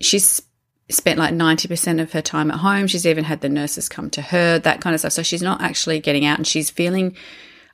she's 0.00 0.42
spent 0.90 1.18
like 1.18 1.34
90% 1.34 2.00
of 2.00 2.12
her 2.12 2.22
time 2.22 2.50
at 2.50 2.58
home. 2.58 2.86
She's 2.86 3.06
even 3.06 3.24
had 3.24 3.40
the 3.40 3.48
nurses 3.48 3.88
come 3.88 4.10
to 4.10 4.22
her, 4.22 4.58
that 4.58 4.80
kind 4.80 4.94
of 4.94 5.00
stuff. 5.00 5.12
So 5.12 5.22
she's 5.22 5.42
not 5.42 5.62
actually 5.62 6.00
getting 6.00 6.24
out 6.24 6.38
and 6.38 6.46
she's 6.46 6.70
feeling 6.70 7.16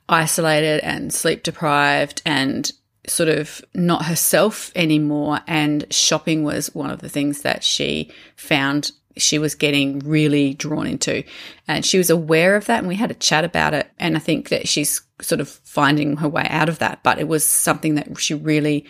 isolated 0.07 0.81
and 0.83 1.13
sleep 1.13 1.43
deprived 1.43 2.21
and 2.25 2.71
sort 3.07 3.29
of 3.29 3.61
not 3.73 4.05
herself 4.05 4.71
anymore. 4.75 5.41
And 5.47 5.91
shopping 5.93 6.43
was 6.43 6.73
one 6.73 6.89
of 6.89 6.99
the 6.99 7.09
things 7.09 7.41
that 7.41 7.63
she 7.63 8.11
found 8.35 8.91
she 9.17 9.39
was 9.39 9.55
getting 9.55 9.99
really 9.99 10.53
drawn 10.53 10.87
into. 10.87 11.23
And 11.67 11.85
she 11.85 11.97
was 11.97 12.09
aware 12.09 12.55
of 12.55 12.65
that, 12.65 12.79
and 12.79 12.87
we 12.87 12.95
had 12.95 13.11
a 13.11 13.15
chat 13.15 13.43
about 13.43 13.73
it. 13.73 13.91
And 13.99 14.15
I 14.15 14.19
think 14.19 14.49
that 14.49 14.67
she's 14.67 15.01
sort 15.21 15.41
of 15.41 15.49
finding 15.49 16.17
her 16.17 16.29
way 16.29 16.45
out 16.49 16.69
of 16.69 16.79
that. 16.79 17.03
But 17.03 17.19
it 17.19 17.27
was 17.27 17.45
something 17.45 17.95
that 17.95 18.17
she 18.19 18.33
really 18.33 18.85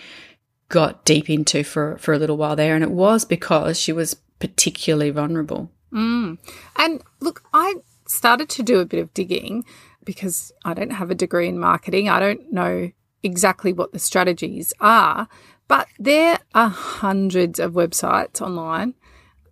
got 0.72 1.06
deep 1.06 1.30
into 1.30 1.64
for, 1.64 1.98
for 2.00 2.14
a 2.14 2.18
little 2.18 2.38
while 2.38 2.56
there. 2.56 2.74
And 2.74 2.84
it 2.84 2.92
was 2.92 3.26
because 3.26 3.80
she 3.80 3.94
was 3.94 4.16
particularly 4.40 5.12
vulnerable. 5.12 5.70
Mm. 5.94 6.40
And 6.78 7.04
look, 7.20 7.44
I 7.54 7.76
started 8.08 8.50
to 8.50 8.64
do 8.64 8.80
a 8.80 8.86
bit 8.86 9.00
of 9.00 9.14
digging 9.14 9.64
because 10.04 10.52
I 10.66 10.74
don't 10.74 10.92
have 10.92 11.12
a 11.12 11.16
degree 11.16 11.48
in 11.48 11.60
marketing. 11.60 12.10
I 12.10 12.20
don't 12.20 12.52
know 12.52 12.92
exactly 13.22 13.72
what 13.72 13.94
the 13.94 14.00
strategies 14.00 14.74
are, 14.80 15.28
but 15.68 15.88
there 16.00 16.40
are 16.56 16.70
hundreds 16.70 17.60
of 17.60 17.74
websites 17.74 18.42
online 18.42 18.96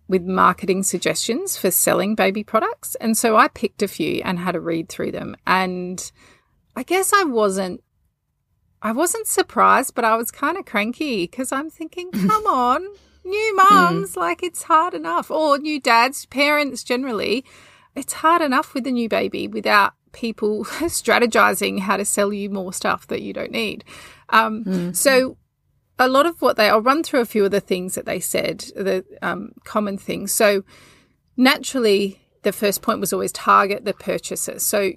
with 0.08 0.22
marketing 0.24 0.82
suggestions 0.82 1.56
for 1.56 1.70
selling 1.70 2.16
baby 2.16 2.42
products. 2.42 2.96
And 2.96 3.16
so 3.16 3.36
I 3.36 3.46
picked 3.46 3.82
a 3.82 3.88
few 3.88 4.20
and 4.24 4.40
had 4.40 4.56
a 4.56 4.60
read 4.60 4.88
through 4.88 5.12
them. 5.12 5.36
And 5.46 6.10
I 6.74 6.82
guess 6.82 7.12
I 7.12 7.22
wasn't 7.24 7.84
I 8.82 8.92
wasn't 8.92 9.26
surprised, 9.26 9.94
but 9.94 10.04
I 10.04 10.16
was 10.16 10.30
kind 10.30 10.56
of 10.56 10.64
cranky 10.64 11.24
because 11.24 11.52
I'm 11.52 11.70
thinking, 11.70 12.10
come 12.12 12.46
on, 12.46 12.86
new 13.24 13.56
mums, 13.56 14.14
mm. 14.14 14.16
like 14.16 14.42
it's 14.42 14.64
hard 14.64 14.94
enough. 14.94 15.30
Or 15.30 15.58
new 15.58 15.80
dads, 15.80 16.26
parents 16.26 16.82
generally, 16.82 17.44
it's 17.94 18.14
hard 18.14 18.42
enough 18.42 18.74
with 18.74 18.86
a 18.86 18.90
new 18.90 19.08
baby 19.08 19.48
without 19.48 19.94
people 20.12 20.64
strategizing 20.64 21.80
how 21.80 21.96
to 21.96 22.04
sell 22.04 22.32
you 22.32 22.48
more 22.50 22.72
stuff 22.72 23.06
that 23.08 23.22
you 23.22 23.32
don't 23.32 23.52
need. 23.52 23.84
Um, 24.30 24.64
mm. 24.64 24.96
So 24.96 25.36
a 25.98 26.08
lot 26.08 26.26
of 26.26 26.40
what 26.40 26.56
they, 26.56 26.68
I'll 26.68 26.80
run 26.80 27.02
through 27.02 27.20
a 27.20 27.26
few 27.26 27.44
of 27.44 27.50
the 27.50 27.60
things 27.60 27.94
that 27.94 28.06
they 28.06 28.20
said, 28.20 28.60
the 28.74 29.04
um, 29.20 29.52
common 29.64 29.98
things. 29.98 30.32
So 30.32 30.64
naturally, 31.36 32.20
the 32.42 32.52
first 32.52 32.80
point 32.80 33.00
was 33.00 33.12
always 33.12 33.32
target 33.32 33.84
the 33.84 33.92
purchaser. 33.92 34.58
So 34.58 34.92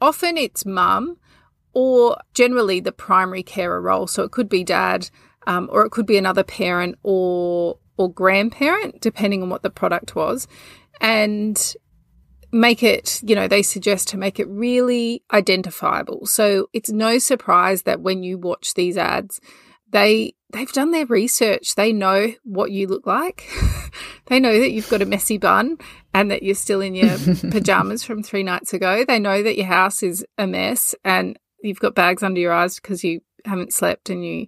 often 0.00 0.38
it's 0.38 0.64
mum 0.64 1.18
or 1.72 2.16
generally 2.34 2.80
the 2.80 2.92
primary 2.92 3.42
carer 3.42 3.80
role. 3.80 4.06
So 4.06 4.22
it 4.22 4.30
could 4.30 4.48
be 4.48 4.64
dad 4.64 5.10
um, 5.46 5.68
or 5.72 5.84
it 5.84 5.90
could 5.90 6.06
be 6.06 6.18
another 6.18 6.44
parent 6.44 6.96
or 7.02 7.78
or 7.96 8.10
grandparent, 8.10 9.00
depending 9.00 9.42
on 9.42 9.50
what 9.50 9.62
the 9.62 9.70
product 9.70 10.16
was. 10.16 10.48
And 11.02 11.74
make 12.52 12.82
it, 12.82 13.20
you 13.22 13.34
know, 13.34 13.46
they 13.46 13.62
suggest 13.62 14.08
to 14.08 14.16
make 14.16 14.40
it 14.40 14.48
really 14.48 15.22
identifiable. 15.32 16.26
So 16.26 16.68
it's 16.72 16.90
no 16.90 17.18
surprise 17.18 17.82
that 17.82 18.00
when 18.00 18.22
you 18.22 18.38
watch 18.38 18.74
these 18.74 18.96
ads, 18.96 19.40
they 19.90 20.34
they've 20.52 20.72
done 20.72 20.90
their 20.90 21.06
research. 21.06 21.74
They 21.74 21.92
know 21.92 22.32
what 22.44 22.70
you 22.70 22.86
look 22.86 23.06
like. 23.06 23.48
they 24.26 24.40
know 24.40 24.58
that 24.58 24.72
you've 24.72 24.88
got 24.88 25.02
a 25.02 25.06
messy 25.06 25.38
bun 25.38 25.78
and 26.14 26.30
that 26.30 26.42
you're 26.42 26.54
still 26.54 26.80
in 26.80 26.94
your 26.94 27.16
pajamas 27.50 28.02
from 28.02 28.22
three 28.22 28.42
nights 28.42 28.72
ago. 28.72 29.04
They 29.04 29.18
know 29.18 29.42
that 29.42 29.56
your 29.56 29.66
house 29.66 30.02
is 30.02 30.24
a 30.38 30.46
mess 30.46 30.94
and 31.04 31.38
you've 31.62 31.80
got 31.80 31.94
bags 31.94 32.22
under 32.22 32.40
your 32.40 32.52
eyes 32.52 32.76
because 32.76 33.04
you 33.04 33.20
haven't 33.44 33.72
slept 33.72 34.10
and 34.10 34.24
you 34.24 34.46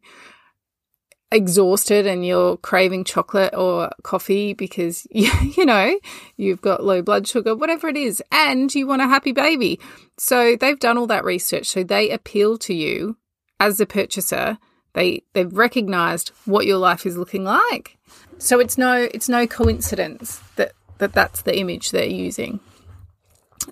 exhausted 1.30 2.06
and 2.06 2.26
you're 2.26 2.58
craving 2.58 3.04
chocolate 3.04 3.54
or 3.54 3.90
coffee 4.02 4.52
because 4.52 5.06
you, 5.10 5.30
you 5.56 5.64
know 5.64 5.98
you've 6.36 6.60
got 6.60 6.84
low 6.84 7.00
blood 7.00 7.26
sugar 7.26 7.56
whatever 7.56 7.88
it 7.88 7.96
is 7.96 8.22
and 8.30 8.74
you 8.74 8.86
want 8.86 9.00
a 9.00 9.06
happy 9.06 9.32
baby 9.32 9.80
so 10.18 10.56
they've 10.56 10.78
done 10.78 10.98
all 10.98 11.06
that 11.06 11.24
research 11.24 11.66
so 11.66 11.82
they 11.82 12.10
appeal 12.10 12.58
to 12.58 12.74
you 12.74 13.16
as 13.58 13.80
a 13.80 13.86
purchaser 13.86 14.58
they 14.94 15.22
they've 15.32 15.52
recognized 15.52 16.30
what 16.44 16.66
your 16.66 16.78
life 16.78 17.06
is 17.06 17.16
looking 17.16 17.44
like. 17.44 17.98
So 18.38 18.60
it's 18.60 18.76
no 18.76 19.08
it's 19.14 19.28
no 19.28 19.46
coincidence 19.46 20.40
that, 20.56 20.72
that 20.98 21.12
that's 21.12 21.42
the 21.42 21.58
image 21.58 21.90
they're 21.90 22.04
using. 22.04 22.60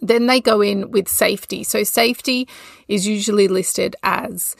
Then 0.01 0.27
they 0.27 0.41
go 0.41 0.61
in 0.61 0.91
with 0.91 1.09
safety. 1.09 1.65
So 1.65 1.83
safety 1.83 2.49
is 2.89 3.07
usually 3.07 3.49
listed 3.49 3.97
as 4.03 4.57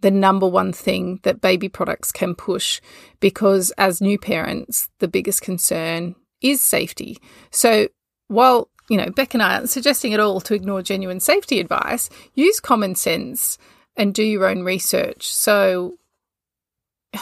the 0.00 0.10
number 0.10 0.46
one 0.46 0.72
thing 0.72 1.20
that 1.24 1.40
baby 1.40 1.68
products 1.68 2.12
can 2.12 2.34
push 2.34 2.80
because 3.20 3.72
as 3.72 4.00
new 4.00 4.18
parents, 4.18 4.88
the 5.00 5.08
biggest 5.08 5.42
concern 5.42 6.14
is 6.40 6.60
safety. 6.60 7.18
So 7.50 7.88
while 8.28 8.70
you 8.88 8.96
know, 8.96 9.10
Beck 9.10 9.34
and 9.34 9.42
I 9.42 9.56
aren't 9.56 9.68
suggesting 9.68 10.14
at 10.14 10.20
all 10.20 10.40
to 10.42 10.54
ignore 10.54 10.82
genuine 10.82 11.20
safety 11.20 11.60
advice. 11.60 12.08
Use 12.34 12.58
common 12.58 12.94
sense 12.94 13.58
and 13.96 14.14
do 14.14 14.22
your 14.22 14.46
own 14.46 14.62
research. 14.62 15.30
So 15.30 15.98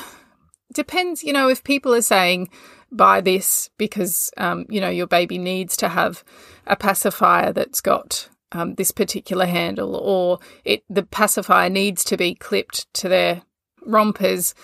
depends, 0.73 1.25
you 1.25 1.33
know, 1.33 1.49
if 1.49 1.64
people 1.64 1.93
are 1.95 2.02
saying 2.02 2.50
buy 2.93 3.21
this 3.21 3.71
because 3.78 4.31
um, 4.37 4.66
you 4.69 4.81
know 4.81 4.88
your 4.88 5.07
baby 5.07 5.38
needs 5.38 5.76
to 5.78 5.88
have 5.88 6.25
a 6.66 6.76
pacifier 6.76 7.52
that's 7.52 7.81
got 7.81 8.28
um, 8.52 8.75
this 8.75 8.90
particular 8.90 9.47
handle, 9.47 9.97
or 9.97 10.38
it 10.64 10.85
the 10.88 11.02
pacifier 11.02 11.69
needs 11.69 12.05
to 12.05 12.16
be 12.16 12.35
clipped 12.35 12.93
to 12.95 13.09
their 13.09 13.43
rompers 13.85 14.55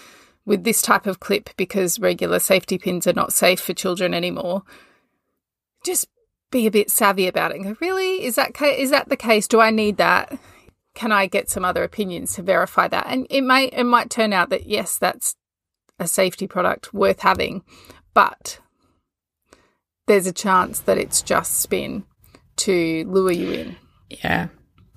with 0.44 0.64
this 0.64 0.82
type 0.82 1.06
of 1.06 1.20
clip 1.20 1.50
because 1.56 2.00
regular 2.00 2.38
safety 2.38 2.78
pins 2.78 3.06
are 3.06 3.12
not 3.12 3.32
safe 3.32 3.60
for 3.60 3.72
children 3.72 4.12
anymore. 4.12 4.62
Just 5.84 6.08
be 6.50 6.66
a 6.66 6.70
bit 6.70 6.90
savvy 6.90 7.26
about 7.26 7.52
it 7.52 7.56
and 7.56 7.64
go, 7.64 7.76
really? 7.80 8.24
Is 8.24 8.34
that 8.34 8.54
ca- 8.54 8.76
is 8.76 8.90
that 8.90 9.08
the 9.08 9.16
case? 9.16 9.48
Do 9.48 9.60
I 9.60 9.70
need 9.70 9.96
that? 9.98 10.38
can 10.94 11.12
I 11.12 11.26
get 11.26 11.48
some 11.48 11.64
other 11.64 11.82
opinions 11.84 12.34
to 12.34 12.42
verify 12.42 12.88
that? 12.88 13.06
And 13.08 13.26
it 13.30 13.42
may 13.42 13.66
it 13.66 13.84
might 13.84 14.10
turn 14.10 14.32
out 14.32 14.50
that 14.50 14.66
yes, 14.66 14.98
that's 14.98 15.34
a 15.98 16.06
safety 16.06 16.46
product 16.46 16.92
worth 16.92 17.20
having, 17.20 17.62
but 18.14 18.58
there's 20.06 20.26
a 20.26 20.32
chance 20.32 20.80
that 20.80 20.98
it's 20.98 21.22
just 21.22 21.58
spin 21.58 22.04
to 22.56 23.04
lure 23.08 23.32
you 23.32 23.52
in. 23.52 23.76
Yeah. 24.10 24.48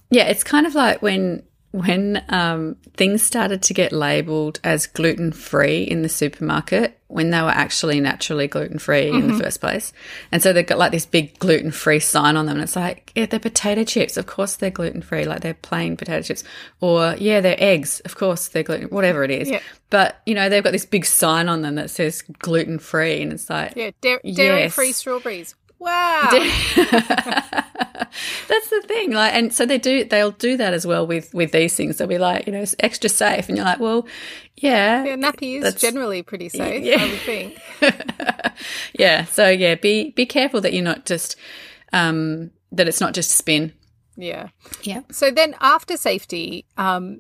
Yeah, 0.10 0.26
it's 0.26 0.44
kind 0.44 0.66
of 0.68 0.76
like 0.76 1.02
when 1.02 1.44
when 1.76 2.24
um, 2.30 2.78
things 2.96 3.22
started 3.22 3.62
to 3.64 3.74
get 3.74 3.92
labeled 3.92 4.60
as 4.64 4.88
gluten 4.88 5.34
free 5.34 5.84
in 5.84 6.04
the 6.04 6.10
supermarket 6.10 6.98
when 7.08 7.32
they 7.32 7.42
were 7.42 7.50
actually 7.50 8.00
naturally 8.00 8.48
gluten 8.48 8.80
free 8.80 9.08
mm-hmm. 9.08 9.16
in 9.16 9.28
the 9.28 9.34
mm-hmm. 9.34 9.44
first 9.44 9.60
place. 9.60 9.92
And 10.32 10.42
so 10.42 10.54
they've 10.54 10.66
got 10.66 10.78
like 10.78 10.92
this 10.92 11.06
big 11.06 11.38
gluten 11.38 11.72
free 11.72 12.00
sign 12.00 12.38
on 12.38 12.46
them. 12.46 12.56
And 12.56 12.64
it's 12.64 12.76
like, 12.76 13.12
yeah, 13.14 13.26
they're 13.26 13.40
potato 13.40 13.84
chips. 13.84 14.16
Of 14.16 14.26
course 14.26 14.56
they're 14.56 14.72
gluten 14.72 15.02
free. 15.02 15.26
Like 15.26 15.42
they're 15.42 15.54
plain 15.54 15.98
potato 15.98 16.22
chips. 16.22 16.44
Or, 16.80 17.16
yeah, 17.20 17.42
they're 17.42 17.62
eggs. 17.62 18.00
Of 18.06 18.16
course 18.16 18.48
they're 18.48 18.64
gluten, 18.64 18.88
whatever 18.88 19.24
it 19.24 19.32
is. 19.32 19.50
Yeah. 19.50 19.60
But, 19.90 20.22
you 20.26 20.34
know, 20.34 20.48
they've 20.48 20.64
got 20.64 20.72
this 20.72 20.86
big 20.86 21.06
sign 21.06 21.50
on 21.50 21.62
them 21.62 21.76
that 21.76 21.90
says 21.90 22.22
gluten 22.40 22.80
free. 22.80 23.22
And 23.22 23.34
it's 23.34 23.50
like, 23.50 23.74
yeah, 23.76 23.92
dairy 24.02 24.70
free 24.70 24.94
strawberries. 24.94 25.56
Wow. 25.80 26.30
That's 28.48 28.70
the 28.70 28.84
thing. 28.88 29.12
Like, 29.12 29.34
and 29.34 29.54
so 29.54 29.66
they 29.66 29.78
do. 29.78 30.04
They'll 30.06 30.32
do 30.32 30.58
that 30.58 30.74
as 30.74 30.86
well 30.88 31.06
with 31.06 31.34
with 31.34 31.52
these 31.52 31.76
things. 31.76 31.98
They'll 31.98 32.08
be 32.08 32.18
like, 32.18 32.48
you 32.48 32.54
know, 32.54 32.62
it's 32.62 32.76
extra 32.80 33.10
safe, 33.10 33.50
and 33.50 33.58
you're 33.58 33.66
like, 33.66 33.80
well, 33.80 34.08
yeah, 34.56 35.04
Yeah, 35.04 35.16
nappy 35.16 35.62
is 35.62 35.76
generally 35.76 36.24
pretty 36.24 36.50
safe, 36.50 36.84
Yeah. 36.84 37.02
I 37.02 37.10
would 37.10 37.20
think. 37.20 38.54
yeah. 39.00 39.26
So 39.26 39.50
yeah, 39.50 39.76
be 39.76 40.12
be 40.12 40.26
careful 40.26 40.62
that 40.62 40.74
you're 40.74 40.84
not 40.84 41.06
just 41.06 41.36
um 41.94 42.52
that 42.72 42.88
it's 42.88 43.02
not 43.02 43.14
just 43.14 43.32
spin. 43.32 43.74
Yeah. 44.16 44.50
Yeah. 44.84 45.02
So 45.12 45.30
then 45.32 45.56
after 45.60 45.98
safety, 45.98 46.66
um, 46.78 47.20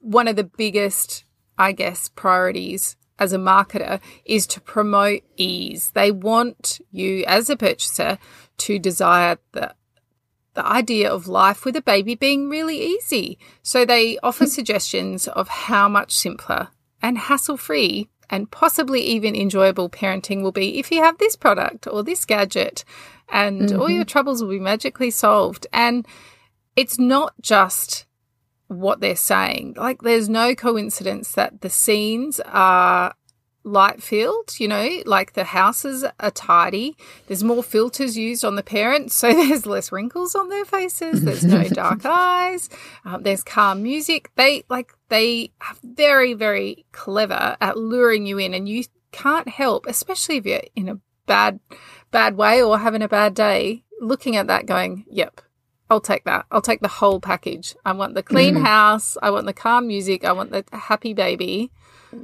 one 0.00 0.28
of 0.28 0.36
the 0.36 0.44
biggest, 0.44 1.24
I 1.56 1.72
guess, 1.72 2.08
priorities 2.08 2.96
as 3.20 3.32
a 3.32 3.38
marketer 3.38 4.00
is 4.24 4.46
to 4.48 4.60
promote 4.60 5.22
ease. 5.36 5.92
They 5.94 6.10
want 6.10 6.80
you 6.90 7.24
as 7.26 7.48
a 7.48 7.56
purchaser 7.56 8.18
to 8.58 8.78
desire 8.78 9.38
the 9.52 9.74
the 10.54 10.66
idea 10.66 11.08
of 11.08 11.28
life 11.28 11.64
with 11.64 11.76
a 11.76 11.82
baby 11.82 12.16
being 12.16 12.48
really 12.48 12.76
easy. 12.76 13.38
So 13.62 13.84
they 13.84 14.18
offer 14.20 14.44
hmm. 14.44 14.50
suggestions 14.50 15.28
of 15.28 15.46
how 15.46 15.88
much 15.88 16.12
simpler 16.12 16.68
and 17.00 17.16
hassle 17.16 17.56
free 17.56 18.08
and 18.28 18.50
possibly 18.50 19.00
even 19.00 19.36
enjoyable 19.36 19.88
parenting 19.88 20.42
will 20.42 20.52
be 20.52 20.78
if 20.78 20.90
you 20.90 21.02
have 21.02 21.18
this 21.18 21.36
product 21.36 21.86
or 21.86 22.02
this 22.02 22.24
gadget 22.24 22.84
and 23.28 23.72
all 23.72 23.88
your 23.88 24.00
mm-hmm. 24.00 24.08
troubles 24.08 24.42
will 24.42 24.50
be 24.50 24.58
magically 24.58 25.10
solved. 25.10 25.66
And 25.72 26.06
it's 26.76 26.98
not 26.98 27.34
just 27.40 28.06
what 28.70 29.00
they're 29.00 29.16
saying. 29.16 29.74
Like, 29.76 30.02
there's 30.02 30.28
no 30.28 30.54
coincidence 30.54 31.32
that 31.32 31.60
the 31.60 31.70
scenes 31.70 32.40
are 32.46 33.14
light 33.64 34.02
filled, 34.02 34.58
you 34.58 34.68
know, 34.68 34.88
like 35.06 35.32
the 35.32 35.44
houses 35.44 36.04
are 36.20 36.30
tidy. 36.30 36.96
There's 37.26 37.42
more 37.42 37.64
filters 37.64 38.16
used 38.16 38.44
on 38.44 38.54
the 38.54 38.62
parents, 38.62 39.16
so 39.16 39.32
there's 39.32 39.66
less 39.66 39.90
wrinkles 39.90 40.36
on 40.36 40.48
their 40.48 40.64
faces. 40.64 41.24
There's 41.24 41.44
no 41.44 41.64
dark 41.68 42.04
eyes. 42.04 42.68
Um, 43.04 43.24
there's 43.24 43.42
calm 43.42 43.82
music. 43.82 44.30
They 44.36 44.62
like 44.68 44.92
they 45.08 45.50
are 45.60 45.74
very, 45.82 46.34
very 46.34 46.86
clever 46.92 47.56
at 47.60 47.76
luring 47.76 48.24
you 48.24 48.38
in, 48.38 48.54
and 48.54 48.68
you 48.68 48.84
can't 49.10 49.48
help, 49.48 49.86
especially 49.86 50.36
if 50.36 50.46
you're 50.46 50.62
in 50.76 50.88
a 50.88 51.00
bad, 51.26 51.58
bad 52.12 52.36
way 52.36 52.62
or 52.62 52.78
having 52.78 53.02
a 53.02 53.08
bad 53.08 53.34
day, 53.34 53.82
looking 54.00 54.36
at 54.36 54.46
that, 54.46 54.66
going, 54.66 55.04
"Yep, 55.10 55.40
I'll 55.90 56.00
take 56.00 56.24
that. 56.24 56.46
I'll 56.50 56.62
take 56.62 56.80
the 56.80 56.88
whole 56.88 57.20
package. 57.20 57.74
I 57.84 57.92
want 57.92 58.14
the 58.14 58.22
clean 58.22 58.54
house. 58.54 59.18
I 59.20 59.30
want 59.30 59.46
the 59.46 59.52
calm 59.52 59.88
music. 59.88 60.24
I 60.24 60.32
want 60.32 60.52
the 60.52 60.64
happy 60.72 61.12
baby. 61.14 61.72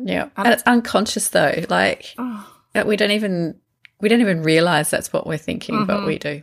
Yeah. 0.03 0.29
And 0.37 0.49
it's 0.49 0.63
unconscious 0.65 1.29
though. 1.31 1.65
Like 1.69 2.15
Oh. 2.17 2.49
we 2.87 2.97
don't 2.97 3.11
even 3.11 3.61
we 4.01 4.09
don't 4.09 4.21
even 4.21 4.43
realize 4.43 4.91
that's 4.91 5.13
what 5.13 5.27
we're 5.27 5.37
thinking, 5.39 5.85
but 5.87 6.07
we 6.07 6.19
do. 6.19 6.43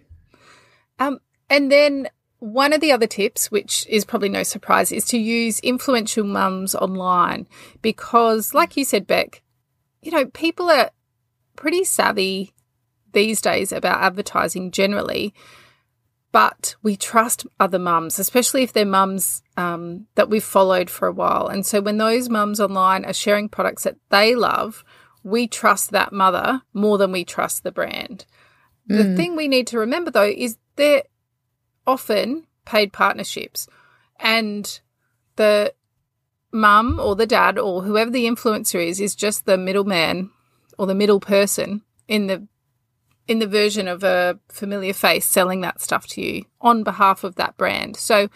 Um, 0.99 1.19
and 1.49 1.71
then 1.71 2.09
one 2.39 2.73
of 2.73 2.81
the 2.81 2.91
other 2.91 3.07
tips, 3.07 3.49
which 3.51 3.85
is 3.87 4.03
probably 4.03 4.29
no 4.29 4.43
surprise, 4.43 4.91
is 4.91 5.05
to 5.05 5.17
use 5.17 5.59
influential 5.61 6.25
mums 6.25 6.75
online 6.75 7.47
because, 7.81 8.53
like 8.53 8.75
you 8.75 8.83
said, 8.83 9.07
Beck, 9.07 9.41
you 10.01 10.11
know, 10.11 10.25
people 10.25 10.69
are 10.69 10.91
pretty 11.55 11.83
savvy 11.83 12.53
these 13.13 13.39
days 13.39 13.71
about 13.71 14.01
advertising 14.01 14.71
generally, 14.71 15.33
but 16.33 16.75
we 16.81 16.97
trust 16.97 17.45
other 17.59 17.79
mums, 17.79 18.17
especially 18.17 18.63
if 18.63 18.73
they're 18.73 18.85
mums 18.85 19.43
um, 19.55 20.07
that 20.15 20.29
we've 20.29 20.43
followed 20.43 20.89
for 20.89 21.07
a 21.07 21.13
while. 21.13 21.47
And 21.47 21.63
so 21.63 21.79
when 21.79 21.97
those 21.97 22.27
mums 22.27 22.59
online 22.59 23.05
are 23.05 23.13
sharing 23.13 23.47
products 23.47 23.83
that 23.83 23.97
they 24.09 24.33
love, 24.35 24.83
we 25.23 25.47
trust 25.47 25.91
that 25.91 26.11
mother 26.11 26.63
more 26.73 26.97
than 26.97 27.11
we 27.11 27.23
trust 27.23 27.63
the 27.63 27.71
brand. 27.71 28.25
The 28.87 29.15
thing 29.15 29.35
we 29.35 29.47
need 29.47 29.67
to 29.67 29.79
remember 29.79 30.11
though 30.11 30.23
is 30.23 30.57
they're 30.75 31.03
often 31.87 32.47
paid 32.65 32.91
partnerships 32.91 33.67
and 34.19 34.81
the 35.36 35.73
mum 36.51 36.99
or 36.99 37.15
the 37.15 37.25
dad 37.25 37.58
or 37.58 37.84
whoever 37.84 38.12
the 38.12 38.25
influencer 38.25 38.86
is 38.86 38.99
is 38.99 39.15
just 39.15 39.45
the 39.45 39.58
middleman 39.58 40.31
or 40.77 40.86
the 40.86 40.95
middle 40.95 41.19
person 41.19 41.81
in 42.08 42.27
the 42.27 42.47
in 43.27 43.39
the 43.39 43.47
version 43.47 43.88
of 43.88 44.03
a 44.03 44.39
familiar 44.49 44.93
face 44.93 45.25
selling 45.25 45.62
that 45.62 45.81
stuff 45.81 46.07
to 46.07 46.21
you 46.21 46.43
on 46.62 46.83
behalf 46.83 47.23
of 47.23 47.36
that 47.36 47.57
brand. 47.57 47.95
So 47.95 48.27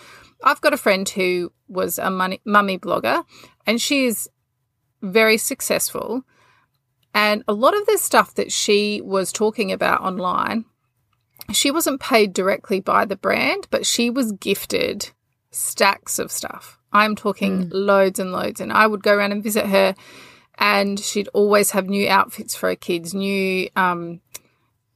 I've 0.44 0.62
got 0.62 0.74
a 0.74 0.78
friend 0.78 1.08
who 1.08 1.52
was 1.68 2.00
a 2.00 2.10
money, 2.10 2.40
mummy 2.46 2.78
blogger 2.78 3.24
and 3.66 3.82
she 3.82 4.06
is 4.06 4.30
very 5.02 5.38
successful. 5.38 6.24
And 7.14 7.44
a 7.48 7.54
lot 7.54 7.76
of 7.76 7.86
the 7.86 7.98
stuff 7.98 8.36
that 8.36 8.52
she 8.52 9.02
was 9.02 9.32
talking 9.32 9.72
about 9.72 10.02
online, 10.02 10.66
she 11.52 11.72
wasn't 11.72 12.00
paid 12.00 12.34
directly 12.34 12.80
by 12.80 13.06
the 13.06 13.16
brand, 13.16 13.68
but 13.70 13.86
she 13.86 14.10
was 14.10 14.32
gifted 14.34 15.12
stacks 15.52 16.20
of 16.20 16.32
stuff. 16.32 16.80
I'm 16.92 17.16
talking 17.16 17.70
loads 17.70 18.20
and 18.20 18.32
loads. 18.32 18.62
And 18.62 18.72
I 18.72 18.88
would 18.88 19.04
go 19.04 19.14
around 19.14 19.32
and 19.32 19.44
visit 19.44 19.66
her, 19.68 19.96
and 20.58 21.00
she'd 21.00 21.30
always 21.30 21.72
have 21.72 21.88
new 21.88 22.08
outfits 22.10 22.56
for 22.56 22.70
her 22.70 22.76
kids, 22.76 23.14
new 23.14 23.70
um, 23.76 24.22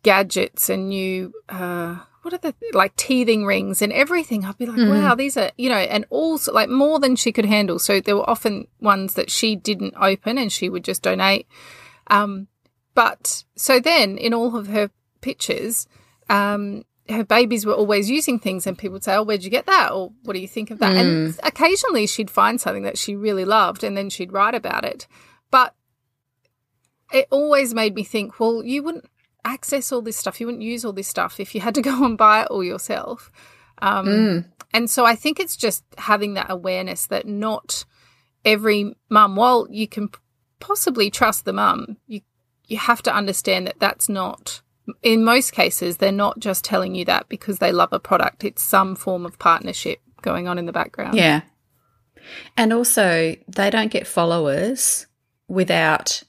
gadgets, 0.04 0.70
and 0.70 0.90
new. 0.90 1.34
Uh, 1.50 2.00
what 2.22 2.34
are 2.34 2.38
the 2.38 2.54
like 2.74 2.96
teething 2.96 3.46
rings 3.46 3.82
and 3.82 3.92
everything? 3.92 4.46
I'd 4.46 4.58
be 4.58 4.68
like, 4.68 4.78
wow, 4.78 5.16
these 5.16 5.38
are 5.38 5.52
you 5.58 5.70
know, 5.70 5.78
and 5.78 6.06
also 6.10 6.54
like 6.54 6.70
more 6.70 7.00
than 7.00 7.16
she 7.16 7.32
could 7.32 7.46
handle. 7.46 7.80
So 7.80 8.00
there 8.00 8.16
were 8.16 8.30
often 8.30 8.68
ones 8.80 9.16
that 9.16 9.32
she 9.32 9.56
didn't 9.56 9.96
open, 10.00 10.38
and 10.38 10.52
she 10.52 10.70
would 10.70 10.84
just 10.84 11.02
donate. 11.02 11.48
Um, 12.08 12.48
but 12.94 13.44
so 13.56 13.80
then 13.80 14.18
in 14.18 14.34
all 14.34 14.56
of 14.56 14.68
her 14.68 14.92
pictures, 15.22 15.88
um, 16.30 16.84
her 17.10 17.24
babies 17.24 17.66
were 17.66 17.74
always 17.74 18.10
using 18.10 18.38
things, 18.38 18.68
and 18.68 18.78
people 18.78 18.94
would 18.94 19.04
say, 19.04 19.16
"Oh, 19.16 19.24
where'd 19.24 19.44
you 19.44 19.50
get 19.50 19.66
that?" 19.66 19.92
or 19.92 20.12
"What 20.24 20.34
do 20.34 20.40
you 20.40 20.48
think 20.48 20.70
of 20.70 20.80
that?" 20.80 20.96
And 20.96 21.40
occasionally 21.44 22.06
she'd 22.06 22.30
find 22.30 22.62
something 22.62 22.84
that 22.84 22.98
she 22.98 23.16
really 23.16 23.46
loved, 23.46 23.84
and 23.84 23.98
then 23.98 24.10
she'd 24.10 24.32
write 24.34 24.56
about 24.56 24.86
it. 24.86 25.08
But 25.50 25.74
it 27.12 27.28
always 27.30 27.74
made 27.74 27.96
me 27.96 28.04
think, 28.04 28.40
well, 28.40 28.64
you 28.64 28.84
wouldn't 28.84 29.06
access 29.46 29.92
all 29.92 30.02
this 30.02 30.18
stuff, 30.18 30.40
you 30.40 30.46
wouldn't 30.46 30.64
use 30.64 30.86
all 30.86 30.94
this 30.94 31.08
stuff 31.08 31.40
if 31.40 31.56
you 31.56 31.62
had 31.62 31.76
to 31.76 31.82
go 31.92 32.04
and 32.06 32.18
buy 32.18 32.42
it 32.44 32.48
all 32.48 32.64
yourself. 32.64 33.32
Um, 33.82 34.08
And 34.74 34.90
so 34.90 35.06
I 35.06 35.16
think 35.16 35.40
it's 35.40 35.58
just 35.58 35.84
having 35.98 36.36
that 36.36 36.50
awareness 36.50 37.08
that 37.08 37.28
not 37.28 37.84
every 38.46 38.96
mum, 39.10 39.36
while 39.36 39.68
you 39.70 39.88
can 39.88 40.10
possibly 40.60 41.10
trust 41.10 41.46
the 41.46 41.54
mum, 41.54 41.98
you 42.08 42.22
you 42.68 42.78
have 42.78 43.02
to 43.04 43.14
understand 43.14 43.68
that 43.68 43.80
that's 43.80 44.08
not. 44.08 44.62
In 45.04 45.26
most 45.26 45.52
cases, 45.52 45.98
they're 45.98 46.12
not 46.12 46.40
just 46.40 46.64
telling 46.64 46.96
you 46.96 47.04
that 47.06 47.28
because 47.28 47.60
they 47.60 47.74
love 47.74 47.92
a 47.92 48.00
product. 48.00 48.46
It's 48.46 48.64
some 48.64 48.96
form 48.96 49.26
of 49.26 49.38
partnership 49.38 50.00
going 50.22 50.48
on 50.48 50.58
in 50.58 50.68
the 50.68 50.72
background. 50.72 51.16
Yeah. 51.16 51.42
And 52.56 52.72
also, 52.72 53.36
they 53.48 53.70
don't 53.70 53.92
get 53.92 54.08
followers 54.08 55.06
without 55.50 56.24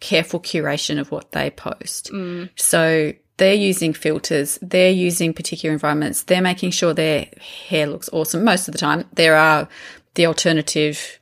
careful 0.00 0.40
curation 0.40 0.98
of 0.98 1.10
what 1.10 1.32
they 1.32 1.50
post. 1.50 2.10
So 2.56 3.12
they're 3.36 3.54
using 3.54 3.92
filters, 3.92 4.58
they're 4.62 4.90
using 4.90 5.32
particular 5.32 5.72
environments, 5.72 6.22
they're 6.22 6.42
making 6.42 6.70
sure 6.70 6.94
their 6.94 7.26
hair 7.68 7.86
looks 7.86 8.08
awesome. 8.12 8.44
Most 8.44 8.68
of 8.68 8.72
the 8.72 8.78
time, 8.78 9.06
there 9.14 9.36
are 9.36 9.68
the 10.14 10.26
alternative 10.26 11.20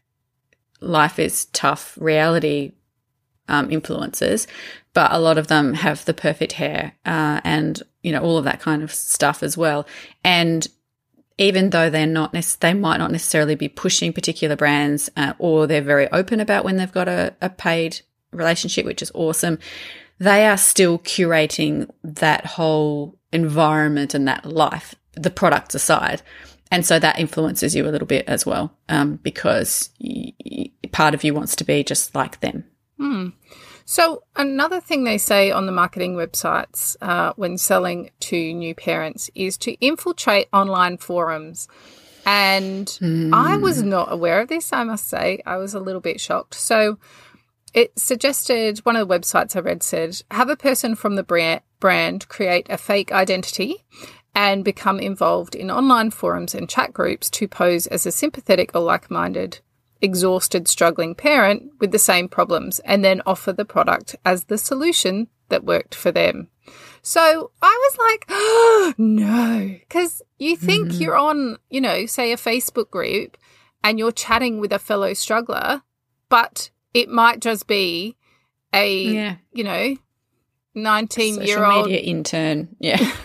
life 0.81 1.19
is 1.19 1.47
tough 1.47 1.97
reality 2.01 2.73
um, 3.49 3.69
influencers, 3.69 4.47
but 4.95 5.13
a 5.13 5.19
lot 5.19 5.39
of 5.39 5.47
them 5.47 5.75
have 5.75 6.05
the 6.05 6.15
perfect 6.15 6.53
hair 6.53 6.93
uh, 7.07 7.41
and 7.45 7.83
you 8.03 8.13
know 8.13 8.21
all 8.21 8.37
of 8.37 8.45
that 8.45 8.61
kind 8.61 8.83
of 8.83 8.93
stuff 8.93 9.43
as 9.43 9.57
well. 9.57 9.87
And 10.23 10.67
even 11.39 11.71
though 11.71 11.89
they're 11.89 12.07
not, 12.07 12.37
they 12.61 12.75
might 12.75 12.99
not 12.99 13.11
necessarily 13.11 13.55
be 13.55 13.69
pushing 13.69 14.13
particular 14.13 14.55
brands, 14.55 15.11
uh, 15.17 15.33
or 15.39 15.67
they're 15.67 15.81
very 15.81 16.11
open 16.13 16.41
about 16.41 16.65
when 16.65 16.77
they've 16.77 16.93
got 16.93 17.09
a, 17.09 17.35
a 17.41 17.49
paid 17.49 18.03
relationship, 18.33 18.87
which 18.87 19.03
is 19.03 19.11
awesome. 19.15 19.59
They 20.19 20.47
are 20.47 20.57
still 20.57 20.99
curating 20.99 21.91
that 22.05 22.47
whole 22.47 23.19
environment 23.33 24.15
and 24.15 24.29
that 24.29 24.45
life, 24.45 24.95
the 25.15 25.31
products 25.31 25.75
aside. 25.75 26.23
And 26.71 26.87
so 26.87 26.99
that 26.99 27.19
influences 27.19 27.75
you 27.75 27.87
a 27.87 27.91
little 27.91 28.07
bit 28.07 28.27
as 28.27 28.47
well, 28.47 28.73
um, 28.89 29.17
because 29.17 29.91
y- 30.01 30.33
y- 30.45 30.71
part 30.91 31.15
of 31.15 31.25
you 31.25 31.35
wants 31.35 31.57
to 31.57 31.65
be 31.65 31.85
just 31.85 32.15
like 32.15 32.41
them. 32.41 32.65
So, 33.85 34.23
another 34.37 34.81
thing 34.81 35.05
they 35.05 35.19
say 35.19 35.51
on 35.51 35.67
the 35.67 35.73
marketing 35.73 36.15
websites 36.15 36.97
uh, 37.03 37.33
when 37.37 37.59
selling 37.59 38.11
to 38.21 38.55
new 38.55 38.75
parents 38.75 39.29
is 39.35 39.59
to 39.59 39.73
infiltrate 39.81 40.49
online 40.53 40.97
forums. 40.97 41.69
And 42.25 42.89
I 43.35 43.57
was 43.57 43.83
not 43.83 44.13
aware 44.13 44.41
of 44.41 44.49
this, 44.49 44.73
I 44.73 44.85
must 44.85 45.09
say. 45.09 45.43
I 45.45 45.57
was 45.57 45.75
a 45.75 45.81
little 45.81 46.01
bit 46.01 46.21
shocked. 46.21 46.55
So, 46.55 46.99
it 47.75 47.99
suggested 47.99 48.79
one 48.81 48.97
of 48.97 49.07
the 49.07 49.19
websites 49.19 49.57
I 49.57 49.61
read 49.61 49.83
said 49.83 50.21
have 50.31 50.51
a 50.51 50.57
person 50.57 50.95
from 50.95 51.17
the 51.17 51.23
brand, 51.23 51.63
brand 51.81 52.29
create 52.29 52.67
a 52.69 52.77
fake 52.77 53.13
identity 53.13 53.85
and 54.35 54.65
become 54.65 54.99
involved 54.99 55.55
in 55.55 55.71
online 55.71 56.11
forums 56.11 56.55
and 56.55 56.69
chat 56.69 56.93
groups 56.93 57.29
to 57.31 57.49
pose 57.49 57.87
as 57.87 58.07
a 58.07 58.13
sympathetic 58.13 58.75
or 58.75 58.81
like 58.81 59.11
minded 59.11 59.61
exhausted, 60.03 60.67
struggling 60.69 61.15
parent 61.15 61.71
with 61.79 61.93
the 61.93 61.99
same 61.99 62.29
problems 62.29 62.81
and 62.81 63.05
then 63.05 63.23
offer 63.25 63.53
the 63.53 63.65
product 63.65 64.17
as 64.25 64.45
the 64.45 64.59
solution 64.59 65.29
that 65.49 65.65
worked 65.65 65.95
for 65.95 66.11
them. 66.11 66.49
So 67.03 67.53
I 67.63 67.89
was 67.89 67.99
like, 67.99 68.25
oh, 68.29 68.95
no, 68.99 69.77
because 69.81 70.21
you 70.39 70.57
think 70.57 70.89
mm-hmm. 70.89 71.01
you're 71.01 71.17
on, 71.17 71.59
you 71.71 71.81
know, 71.81 72.05
say 72.07 72.33
a 72.33 72.37
Facebook 72.37 72.91
group 72.91 73.39
and 73.83 73.99
you're 73.99 74.13
chatting 74.13 74.61
with 74.61 74.73
a 74.73 74.79
fellow 74.79 75.15
struggler, 75.15 75.83
but 76.29 76.71
it 76.95 77.09
might 77.09 77.41
just 77.41 77.67
be 77.67 78.17
a, 78.73 79.05
yeah. 79.05 79.37
you 79.53 79.65
know, 79.65 79.97
19 80.75 81.35
Social 81.35 81.47
year 81.47 81.65
old 81.65 81.87
media 81.87 82.01
intern. 82.01 82.77
Yeah. 82.79 83.13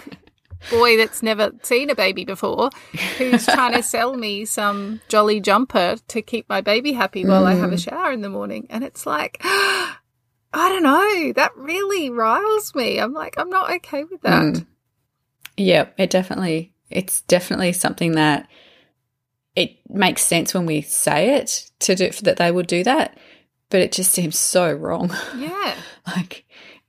boy 0.69 0.97
that's 0.97 1.23
never 1.23 1.51
seen 1.63 1.89
a 1.89 1.95
baby 1.95 2.25
before 2.25 2.69
who's 3.17 3.45
trying 3.45 3.73
to 3.73 3.84
sell 3.84 4.15
me 4.15 4.45
some 4.45 5.01
jolly 5.08 5.39
jumper 5.39 5.97
to 6.08 6.21
keep 6.21 6.47
my 6.49 6.62
baby 6.62 6.93
happy 6.93 7.25
while 7.25 7.43
mm. 7.43 7.47
I 7.47 7.53
have 7.56 7.71
a 7.71 7.75
mm. 7.75 7.84
shower 7.84 8.12
in 8.12 8.21
the 8.21 8.30
morning. 8.30 8.67
And 8.69 8.84
it's 8.84 9.06
like, 9.06 9.38
I 9.43 9.89
don't 10.53 10.84
know, 10.84 11.34
that 11.34 11.56
really 11.56 12.10
riles 12.10 12.73
me. 12.75 12.99
I'm 12.99 13.13
like, 13.13 13.36
I'm 13.38 13.49
not 13.49 13.71
okay 13.75 14.03
with 14.03 14.21
that. 14.21 14.41
Mm. 14.41 14.65
Yeah, 15.56 15.88
it 15.97 16.10
definitely, 16.10 16.73
it's 16.89 17.21
definitely 17.21 17.73
something 17.73 18.13
that 18.13 18.47
it 19.56 19.77
makes 19.89 20.21
sense 20.21 20.53
when 20.53 20.65
we 20.65 20.82
say 20.82 21.36
it 21.36 21.71
to 21.80 21.95
do 21.95 22.10
that 22.21 22.38
they 22.38 22.51
would 22.51 22.67
do 22.67 22.84
that, 22.84 23.17
but 23.69 23.82
it 23.82 23.91
just 23.91 24.12
seems 24.12 24.38
so 24.38 24.71
wrong. 24.71 25.13
Yeah. 25.36 25.75
like, 26.08 26.45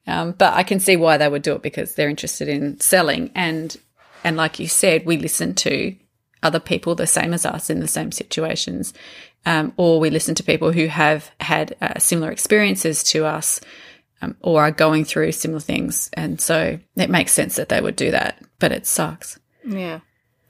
um, 0.07 0.33
but 0.33 0.55
I 0.55 0.63
can 0.63 0.81
see 0.81 0.97
why 0.97 1.17
they 1.17 1.29
would 1.29 1.43
do 1.43 1.55
it 1.55 1.63
because 1.63 1.95
they're 1.95 2.09
interested 2.09 2.49
in 2.49 2.81
selling. 2.81 3.31
And 3.35 3.77
and 4.25 4.37
like 4.37 4.59
you 4.59 4.67
said, 4.67 5.07
we 5.07 5.17
listen 5.17 5.55
to 5.57 5.95
other 6.43 6.61
people 6.61 6.95
the 6.95 7.07
same 7.07 7.35
as 7.35 7.45
us 7.45 7.71
in 7.71 7.81
the 7.81 7.89
same 7.89 8.13
situations, 8.13 8.95
um, 9.47 9.73
or 9.77 10.01
we 10.01 10.11
listen 10.11 10.35
to 10.37 10.43
people 10.43 10.73
who 10.73 10.87
have 10.87 11.31
had 11.41 11.77
uh, 11.81 11.99
similar 11.99 12.31
experiences 12.31 13.03
to 13.05 13.25
us, 13.25 13.61
um, 14.23 14.37
or 14.41 14.63
are 14.63 14.71
going 14.71 15.05
through 15.05 15.33
similar 15.33 15.61
things. 15.61 16.11
And 16.15 16.41
so 16.41 16.79
it 16.97 17.11
makes 17.11 17.33
sense 17.33 17.57
that 17.57 17.69
they 17.69 17.81
would 17.81 17.97
do 17.97 18.11
that. 18.11 18.43
But 18.59 18.73
it 18.73 18.87
sucks. 18.87 19.39
Yeah, 19.65 20.01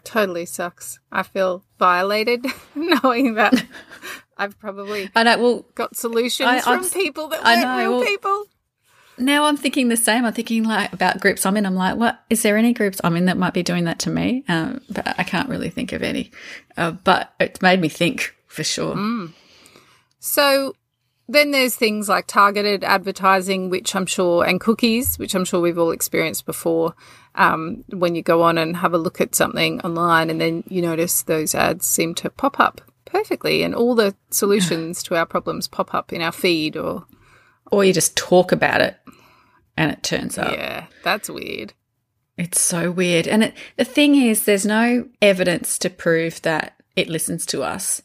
totally 0.04 0.46
sucks. 0.46 0.98
I 1.10 1.22
feel 1.22 1.64
violated 1.78 2.46
knowing 2.74 3.34
that. 3.34 3.64
I've 4.38 4.58
probably 4.58 5.10
I 5.14 5.22
know, 5.24 5.38
well, 5.38 5.66
got 5.74 5.96
solutions 5.96 6.48
I, 6.48 6.60
from 6.60 6.88
people 6.88 7.28
that 7.28 7.44
weren't 7.44 7.62
know, 7.62 7.78
real 7.78 7.96
well, 7.98 8.04
people 8.04 8.46
now 9.18 9.44
I'm 9.44 9.56
thinking 9.56 9.88
the 9.88 9.96
same. 9.96 10.24
I'm 10.24 10.32
thinking 10.32 10.64
like 10.64 10.92
about 10.92 11.20
groups 11.20 11.44
I'm 11.44 11.56
in. 11.56 11.66
I'm 11.66 11.74
like, 11.74 11.96
what 11.96 12.20
is 12.30 12.42
there 12.42 12.56
any 12.56 12.72
groups 12.72 13.00
I'm 13.02 13.16
in 13.16 13.26
that 13.26 13.36
might 13.36 13.54
be 13.54 13.62
doing 13.62 13.84
that 13.84 13.98
to 14.00 14.10
me? 14.10 14.44
Um, 14.48 14.80
but 14.88 15.18
I 15.18 15.24
can't 15.24 15.48
really 15.48 15.70
think 15.70 15.92
of 15.92 16.02
any. 16.02 16.30
Uh, 16.76 16.92
but 16.92 17.32
it's 17.40 17.62
made 17.62 17.80
me 17.80 17.88
think 17.88 18.34
for 18.46 18.64
sure. 18.64 18.94
Mm. 18.94 19.32
So 20.20 20.74
then 21.28 21.50
there's 21.50 21.76
things 21.76 22.08
like 22.08 22.26
targeted 22.26 22.84
advertising, 22.84 23.70
which 23.70 23.94
I'm 23.94 24.06
sure, 24.06 24.44
and 24.44 24.60
cookies, 24.60 25.18
which 25.18 25.34
I'm 25.34 25.44
sure 25.44 25.60
we've 25.60 25.78
all 25.78 25.90
experienced 25.90 26.46
before. 26.46 26.94
Um, 27.34 27.84
when 27.90 28.14
you 28.14 28.22
go 28.22 28.42
on 28.42 28.58
and 28.58 28.76
have 28.78 28.94
a 28.94 28.98
look 28.98 29.20
at 29.20 29.34
something 29.34 29.80
online, 29.82 30.30
and 30.30 30.40
then 30.40 30.64
you 30.68 30.82
notice 30.82 31.22
those 31.22 31.54
ads 31.54 31.86
seem 31.86 32.14
to 32.16 32.30
pop 32.30 32.58
up 32.58 32.80
perfectly, 33.08 33.62
and 33.62 33.74
all 33.74 33.94
the 33.94 34.14
solutions 34.30 35.02
to 35.04 35.16
our 35.16 35.26
problems 35.26 35.68
pop 35.68 35.94
up 35.94 36.12
in 36.12 36.22
our 36.22 36.32
feed 36.32 36.76
or 36.76 37.06
or 37.70 37.84
you 37.84 37.92
just 37.92 38.16
talk 38.16 38.52
about 38.52 38.80
it 38.80 38.96
and 39.76 39.92
it 39.92 40.02
turns 40.02 40.38
up. 40.38 40.52
Yeah, 40.52 40.86
that's 41.04 41.30
weird. 41.30 41.72
It's 42.36 42.60
so 42.60 42.90
weird. 42.90 43.26
And 43.26 43.44
it, 43.44 43.54
the 43.76 43.84
thing 43.84 44.14
is, 44.14 44.44
there's 44.44 44.66
no 44.66 45.08
evidence 45.20 45.78
to 45.78 45.90
prove 45.90 46.40
that 46.42 46.80
it 46.96 47.08
listens 47.08 47.44
to 47.46 47.62
us. 47.62 48.02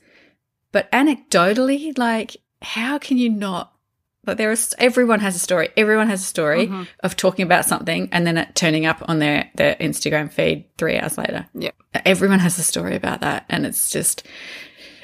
But 0.72 0.92
anecdotally, 0.92 1.98
like, 1.98 2.38
how 2.62 2.98
can 2.98 3.18
you 3.18 3.30
not? 3.30 3.72
Like, 4.26 4.38
there 4.38 4.52
is 4.52 4.74
everyone 4.78 5.20
has 5.20 5.36
a 5.36 5.40
story. 5.40 5.70
Everyone 5.78 6.10
has 6.10 6.22
a 6.22 6.26
story 6.26 6.68
mm-hmm. 6.68 6.84
of 7.02 7.16
talking 7.16 7.44
about 7.44 7.66
something 7.66 8.10
and 8.12 8.26
then 8.26 8.38
it 8.38 8.56
turning 8.56 8.86
up 8.86 9.04
on 9.08 9.20
their 9.20 9.50
their 9.56 9.76
Instagram 9.76 10.32
feed 10.32 10.66
three 10.78 10.98
hours 10.98 11.18
later. 11.18 11.46
Yeah, 11.54 11.72
everyone 12.06 12.40
has 12.40 12.58
a 12.58 12.64
story 12.64 12.96
about 12.96 13.22
that, 13.22 13.46
and 13.50 13.66
it's 13.66 13.90
just 13.90 14.26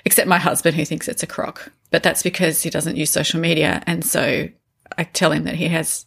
except 0.06 0.28
my 0.28 0.38
husband 0.38 0.76
who 0.76 0.86
thinks 0.86 1.08
it's 1.08 1.24
a 1.24 1.28
crock. 1.28 1.72
But 1.92 2.04
that's 2.04 2.24
because 2.24 2.62
he 2.62 2.70
doesn't 2.70 2.98
use 2.98 3.10
social 3.10 3.40
media. 3.40 3.84
And 3.86 4.06
so 4.06 4.50
I 4.98 5.04
tell 5.04 5.32
him 5.32 5.44
that 5.44 5.56
he 5.56 5.68
has 5.70 6.06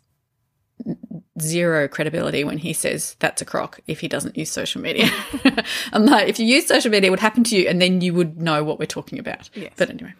zero 1.41 1.89
credibility 1.89 2.45
when 2.45 2.59
he 2.59 2.73
says 2.73 3.17
that's 3.19 3.43
a 3.43 3.45
crock 3.45 3.81
if 3.87 4.01
he 4.01 4.09
doesn't 4.09 4.37
use 4.37 4.51
social 4.51 4.81
media. 4.81 5.11
I'm 5.93 6.07
like, 6.07 6.29
if 6.29 6.39
you 6.39 6.47
use 6.47 6.67
social 6.67 6.91
media, 6.91 7.09
it 7.09 7.11
would 7.11 7.21
happen 7.21 7.45
to 7.45 7.57
you 7.57 7.69
and 7.69 7.81
then 7.81 8.01
you 8.01 8.15
would 8.15 8.41
know 8.41 8.65
what 8.65 8.79
we're 8.79 8.87
talking 8.87 9.19
about. 9.19 9.51
Yes. 9.55 9.73
But 9.77 9.91
anyway. 9.91 10.15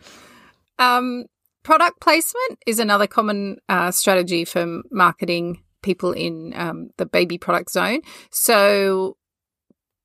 Um, 0.79 1.27
product 1.63 2.01
placement 2.01 2.59
is 2.67 2.79
another 2.79 3.07
common 3.07 3.59
uh, 3.69 3.91
strategy 3.91 4.45
for 4.45 4.83
marketing 4.91 5.63
people 5.83 6.13
in 6.13 6.53
um, 6.57 6.91
the 6.97 7.07
baby 7.07 7.39
product 7.39 7.71
zone. 7.71 8.01
So 8.31 9.17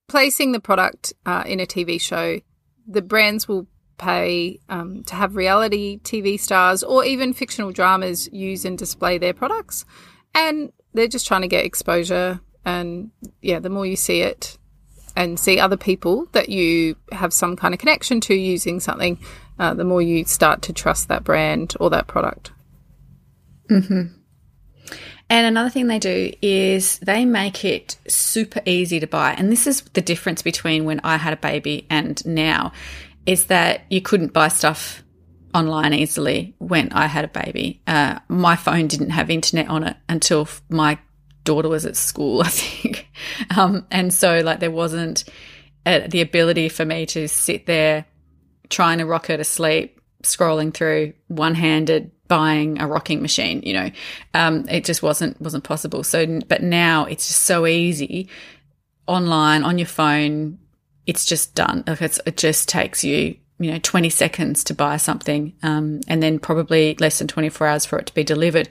placing 0.08 0.52
the 0.52 0.60
product 0.60 1.14
uh, 1.26 1.44
in 1.46 1.60
a 1.60 1.66
TV 1.66 2.00
show 2.00 2.40
the 2.88 3.02
brands 3.02 3.48
will 3.48 3.68
pay 3.98 4.60
um, 4.70 5.04
to 5.06 5.16
have 5.16 5.36
reality 5.36 6.00
TV 6.04 6.40
stars 6.40 6.84
or 6.84 7.04
even 7.04 7.34
fictional 7.34 7.72
dramas 7.72 8.32
use 8.32 8.64
and 8.66 8.78
display 8.78 9.18
their 9.18 9.34
products. 9.34 9.86
And 10.36 10.72
they're 10.94 11.08
just 11.08 11.28
trying 11.28 11.42
to 11.42 11.48
get 11.48 11.66
exposure. 11.66 12.40
And 12.64 13.12
yeah, 13.42 13.60
the 13.60 13.70
more 13.70 13.86
you 13.86 13.96
see 13.96 14.22
it 14.22 14.58
and 15.16 15.40
see 15.40 15.60
other 15.60 15.78
people 15.78 16.28
that 16.34 16.50
you 16.50 16.96
have 17.12 17.34
some 17.34 17.56
kind 17.56 17.74
of 17.74 17.80
connection 17.80 18.22
to 18.22 18.36
using 18.36 18.80
something, 18.80 19.20
uh, 19.58 19.74
the 19.74 19.84
more 19.84 20.02
you 20.02 20.26
start 20.26 20.62
to 20.64 20.74
trust 20.74 21.08
that 21.08 21.24
brand 21.24 21.76
or 21.80 21.90
that 21.90 22.08
product. 22.08 22.52
Mm-hmm. 23.70 24.14
And 25.30 25.46
another 25.46 25.70
thing 25.70 25.88
they 25.88 26.00
do 26.00 26.32
is 26.42 27.00
they 27.00 27.26
make 27.26 27.66
it 27.66 27.98
super 28.08 28.62
easy 28.66 29.00
to 29.00 29.08
buy. 29.08 29.34
And 29.34 29.52
this 29.52 29.68
is 29.68 29.82
the 29.94 30.02
difference 30.02 30.42
between 30.42 30.86
when 30.86 31.02
I 31.04 31.18
had 31.18 31.34
a 31.34 31.38
baby 31.38 31.86
and 31.90 32.26
now 32.26 32.72
is 33.26 33.46
that 33.46 33.82
you 33.90 34.02
couldn't 34.02 34.32
buy 34.32 34.48
stuff 34.48 35.04
online 35.54 35.94
easily 35.94 36.56
when 36.60 36.92
I 36.94 37.08
had 37.08 37.26
a 37.26 37.28
baby. 37.28 37.82
Uh, 37.88 38.20
my 38.30 38.56
phone 38.56 38.88
didn't 38.88 39.10
have 39.10 39.30
internet 39.30 39.68
on 39.68 39.84
it 39.84 39.98
until 40.08 40.48
my 40.70 40.98
daughter 41.44 41.68
was 41.68 41.86
at 41.86 41.98
school, 41.98 42.42
I 42.46 42.50
think. 42.50 43.10
Um, 43.56 43.86
and 43.92 44.14
so 44.14 44.40
like 44.42 44.60
there 44.60 44.72
wasn't 44.72 45.26
uh, 45.86 46.02
the 46.08 46.22
ability 46.22 46.70
for 46.70 46.86
me 46.86 47.06
to 47.08 47.28
sit 47.28 47.66
there 47.66 48.06
trying 48.70 49.00
to 49.00 49.06
rock 49.06 49.28
her 49.28 49.38
to 49.38 49.44
sleep, 49.44 49.97
scrolling 50.24 50.74
through 50.74 51.14
one 51.28 51.56
handed 51.56 52.12
buying 52.28 52.80
a 52.80 52.88
rocking 52.88 53.22
machine. 53.22 53.62
You 53.64 53.74
know, 53.74 53.92
um, 54.34 54.68
it 54.70 54.86
just 54.86 55.02
wasn't 55.02 55.40
wasn't 55.42 55.64
possible. 55.64 56.04
So, 56.04 56.40
but 56.48 56.62
now 56.62 57.06
it's 57.06 57.28
just 57.28 57.44
so 57.44 57.66
easy 57.66 58.30
online 59.08 59.64
on 59.64 59.78
your 59.78 59.88
phone. 59.88 60.60
It's 61.06 61.26
just 61.26 61.56
done. 61.56 61.84
Like 61.88 62.02
it 62.02 62.38
just 62.38 62.68
takes 62.68 63.04
you, 63.04 63.38
you 63.60 63.72
know, 63.72 63.80
20 63.80 64.10
seconds 64.10 64.64
to 64.66 64.74
buy 64.74 64.98
something, 64.98 65.54
um, 65.64 66.02
and 66.08 66.22
then 66.22 66.40
probably 66.40 66.96
less 67.00 67.20
than 67.20 67.28
24 67.28 67.68
hours 67.68 67.86
for 67.86 67.98
it 67.98 68.08
to 68.08 68.14
be 68.14 68.24
delivered. 68.24 68.70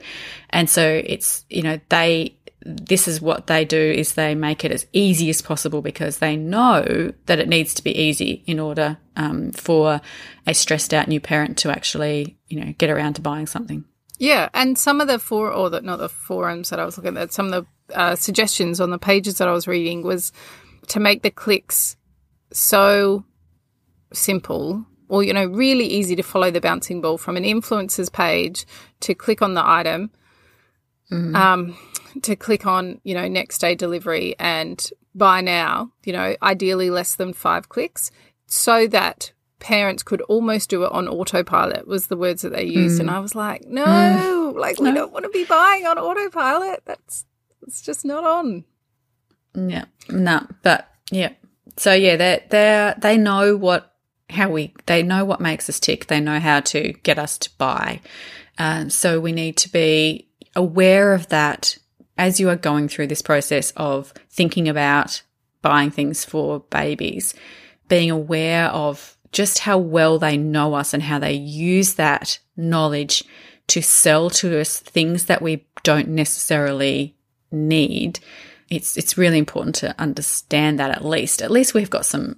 And 0.51 0.69
so 0.69 1.01
it's, 1.03 1.45
you 1.49 1.63
know, 1.63 1.79
they 1.89 2.36
this 2.67 3.07
is 3.07 3.21
what 3.21 3.47
they 3.47 3.63
do 3.63 3.79
is 3.79 4.13
they 4.13 4.35
make 4.35 4.65
it 4.65 4.71
as 4.71 4.85
easy 4.91 5.29
as 5.29 5.41
possible 5.41 5.81
because 5.81 6.17
they 6.17 6.35
know 6.35 7.13
that 7.25 7.39
it 7.39 7.47
needs 7.47 7.73
to 7.73 7.83
be 7.83 7.97
easy 7.97 8.43
in 8.45 8.59
order 8.59 8.97
um, 9.15 9.51
for 9.53 10.01
a 10.45 10.53
stressed 10.53 10.93
out 10.93 11.07
new 11.07 11.21
parent 11.21 11.57
to 11.59 11.71
actually 11.71 12.37
you 12.47 12.59
know 12.59 12.73
get 12.77 12.89
around 12.89 13.13
to 13.13 13.21
buying 13.21 13.47
something. 13.47 13.85
Yeah 14.19 14.49
and 14.53 14.77
some 14.77 14.99
of 14.99 15.07
the 15.07 15.17
for 15.17 15.51
or 15.51 15.69
the, 15.69 15.81
not 15.81 15.99
the 15.99 16.09
forums 16.09 16.69
that 16.69 16.79
i 16.79 16.85
was 16.85 16.97
looking 16.97 17.17
at 17.17 17.31
some 17.31 17.53
of 17.53 17.65
the 17.87 17.97
uh, 17.97 18.15
suggestions 18.15 18.81
on 18.81 18.89
the 18.89 18.97
pages 18.97 19.37
that 19.37 19.47
i 19.47 19.51
was 19.51 19.67
reading 19.67 20.01
was 20.01 20.33
to 20.87 20.99
make 20.99 21.21
the 21.21 21.31
clicks 21.31 21.95
so 22.51 23.23
simple 24.11 24.85
or 25.07 25.23
you 25.23 25.33
know 25.33 25.45
really 25.45 25.85
easy 25.85 26.15
to 26.15 26.23
follow 26.23 26.49
the 26.49 26.59
bouncing 26.59 26.99
ball 26.99 27.17
from 27.17 27.37
an 27.37 27.43
influencer's 27.43 28.09
page 28.09 28.65
to 28.99 29.13
click 29.13 29.41
on 29.41 29.53
the 29.53 29.65
item 29.65 30.09
mm-hmm. 31.11 31.35
um, 31.35 31.77
to 32.21 32.35
click 32.35 32.65
on, 32.65 32.99
you 33.03 33.13
know, 33.13 33.27
next 33.27 33.59
day 33.59 33.75
delivery 33.75 34.35
and 34.39 34.89
buy 35.15 35.41
now, 35.41 35.91
you 36.03 36.13
know, 36.13 36.35
ideally 36.41 36.89
less 36.89 37.15
than 37.15 37.33
five 37.33 37.69
clicks, 37.69 38.11
so 38.45 38.87
that 38.87 39.31
parents 39.59 40.03
could 40.03 40.21
almost 40.21 40.69
do 40.69 40.83
it 40.83 40.91
on 40.91 41.07
autopilot 41.07 41.87
was 41.87 42.07
the 42.07 42.17
words 42.17 42.43
that 42.43 42.53
they 42.53 42.63
used. 42.63 42.97
Mm. 42.97 43.01
And 43.01 43.11
I 43.11 43.19
was 43.19 43.35
like, 43.35 43.65
no, 43.65 43.85
mm. 43.85 44.59
like 44.59 44.79
we 44.79 44.89
no. 44.89 44.93
don't 44.93 45.11
want 45.11 45.23
to 45.23 45.29
be 45.29 45.45
buying 45.45 45.85
on 45.85 45.97
autopilot. 45.97 46.83
That's 46.85 47.25
it's 47.65 47.81
just 47.81 48.05
not 48.05 48.23
on. 48.23 48.63
Yeah. 49.55 49.85
No, 50.09 50.45
but 50.61 50.89
yeah. 51.11 51.31
So 51.77 51.93
yeah, 51.93 52.15
they 52.15 52.45
they 52.49 52.93
they 52.99 53.17
know 53.17 53.55
what 53.55 53.93
how 54.29 54.49
we 54.49 54.73
they 54.85 55.03
know 55.03 55.25
what 55.25 55.41
makes 55.41 55.69
us 55.69 55.79
tick. 55.79 56.07
They 56.07 56.19
know 56.19 56.39
how 56.39 56.59
to 56.61 56.93
get 57.03 57.17
us 57.17 57.37
to 57.39 57.49
buy. 57.57 58.01
Um, 58.59 58.89
so 58.89 59.19
we 59.19 59.31
need 59.31 59.57
to 59.57 59.69
be 59.71 60.26
aware 60.57 61.13
of 61.13 61.29
that 61.29 61.77
as 62.17 62.39
you 62.39 62.49
are 62.49 62.57
going 62.57 62.89
through 62.89 63.07
this 63.07 63.21
process 63.21 63.71
of 63.77 64.13
thinking 64.29 64.67
about 64.67 65.21
buying 65.61 65.91
things 65.91 66.25
for 66.25 66.61
babies, 66.71 67.33
being 67.87 68.11
aware 68.11 68.65
of 68.65 69.17
just 69.31 69.59
how 69.59 69.77
well 69.77 70.17
they 70.17 70.35
know 70.35 70.73
us 70.73 70.93
and 70.93 71.03
how 71.03 71.19
they 71.19 71.33
use 71.33 71.93
that 71.93 72.39
knowledge 72.57 73.23
to 73.67 73.81
sell 73.81 74.29
to 74.29 74.59
us 74.59 74.79
things 74.79 75.25
that 75.25 75.41
we 75.41 75.65
don't 75.83 76.07
necessarily 76.07 77.15
need, 77.51 78.19
it's 78.69 78.97
it's 78.97 79.17
really 79.17 79.37
important 79.37 79.75
to 79.75 79.95
understand 79.99 80.79
that 80.79 80.91
at 80.91 81.05
least. 81.05 81.41
At 81.41 81.51
least 81.51 81.73
we've 81.73 81.89
got 81.89 82.05
some 82.05 82.37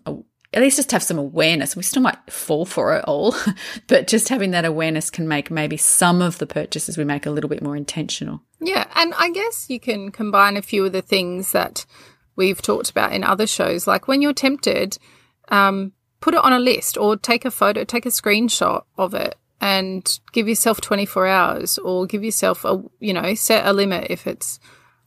at 0.53 0.61
least 0.61 0.77
just 0.77 0.91
have 0.91 1.03
some 1.03 1.19
awareness. 1.19 1.75
We 1.75 1.83
still 1.83 2.01
might 2.01 2.17
fall 2.31 2.65
for 2.65 2.95
it 2.95 3.05
all, 3.05 3.35
but 3.87 4.07
just 4.07 4.29
having 4.29 4.51
that 4.51 4.65
awareness 4.65 5.09
can 5.09 5.27
make 5.27 5.51
maybe 5.51 5.77
some 5.77 6.21
of 6.21 6.39
the 6.39 6.47
purchases 6.47 6.97
we 6.97 7.03
make 7.03 7.25
a 7.25 7.31
little 7.31 7.49
bit 7.49 7.61
more 7.61 7.75
intentional. 7.75 8.41
Yeah, 8.59 8.87
and 8.95 9.13
I 9.17 9.31
guess 9.31 9.69
you 9.69 9.79
can 9.79 10.11
combine 10.11 10.57
a 10.57 10.61
few 10.61 10.85
of 10.85 10.91
the 10.91 11.01
things 11.01 11.51
that 11.51 11.85
we've 12.35 12.61
talked 12.61 12.89
about 12.89 13.13
in 13.13 13.23
other 13.23 13.45
shows. 13.45 13.85
Like 13.85 14.07
when 14.07 14.21
you're 14.21 14.33
tempted, 14.33 14.97
um, 15.49 15.93
put 16.19 16.33
it 16.33 16.43
on 16.43 16.53
a 16.53 16.59
list 16.59 16.97
or 16.97 17.15
take 17.15 17.45
a 17.45 17.51
photo, 17.51 17.83
take 17.83 18.05
a 18.05 18.09
screenshot 18.09 18.83
of 18.97 19.13
it 19.13 19.35
and 19.61 20.19
give 20.31 20.47
yourself 20.47 20.81
24 20.81 21.27
hours 21.27 21.77
or 21.77 22.05
give 22.05 22.23
yourself 22.23 22.65
a, 22.65 22.81
you 22.99 23.13
know, 23.13 23.35
set 23.35 23.65
a 23.65 23.73
limit 23.73 24.07
if 24.09 24.25
it's 24.25 24.59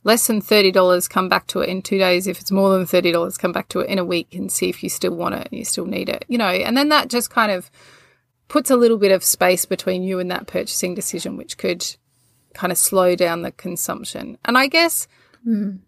less 0.03 0.27
than 0.27 0.41
$30, 0.41 1.09
come 1.09 1.29
back 1.29 1.47
to 1.47 1.61
it 1.61 1.69
in 1.69 1.81
two 1.81 1.97
days. 1.97 2.27
If 2.27 2.39
it's 2.39 2.51
more 2.51 2.71
than 2.71 2.85
$30, 2.85 3.37
come 3.39 3.51
back 3.51 3.69
to 3.69 3.79
it 3.79 3.89
in 3.89 3.99
a 3.99 4.05
week 4.05 4.33
and 4.35 4.51
see 4.51 4.69
if 4.69 4.83
you 4.83 4.89
still 4.89 5.15
want 5.15 5.35
it 5.35 5.47
and 5.49 5.57
you 5.57 5.65
still 5.65 5.85
need 5.85 6.09
it, 6.09 6.25
you 6.27 6.37
know, 6.37 6.49
and 6.49 6.75
then 6.75 6.89
that 6.89 7.09
just 7.09 7.29
kind 7.29 7.51
of 7.51 7.71
puts 8.47 8.69
a 8.69 8.75
little 8.75 8.97
bit 8.97 9.11
of 9.11 9.23
space 9.23 9.65
between 9.65 10.03
you 10.03 10.19
and 10.19 10.29
that 10.29 10.47
purchasing 10.47 10.93
decision, 10.93 11.37
which 11.37 11.57
could 11.57 11.85
kind 12.53 12.71
of 12.71 12.77
slow 12.77 13.15
down 13.15 13.41
the 13.41 13.51
consumption. 13.51 14.37
And 14.45 14.57
I 14.57 14.67
guess 14.67 15.07
mm. 15.47 15.79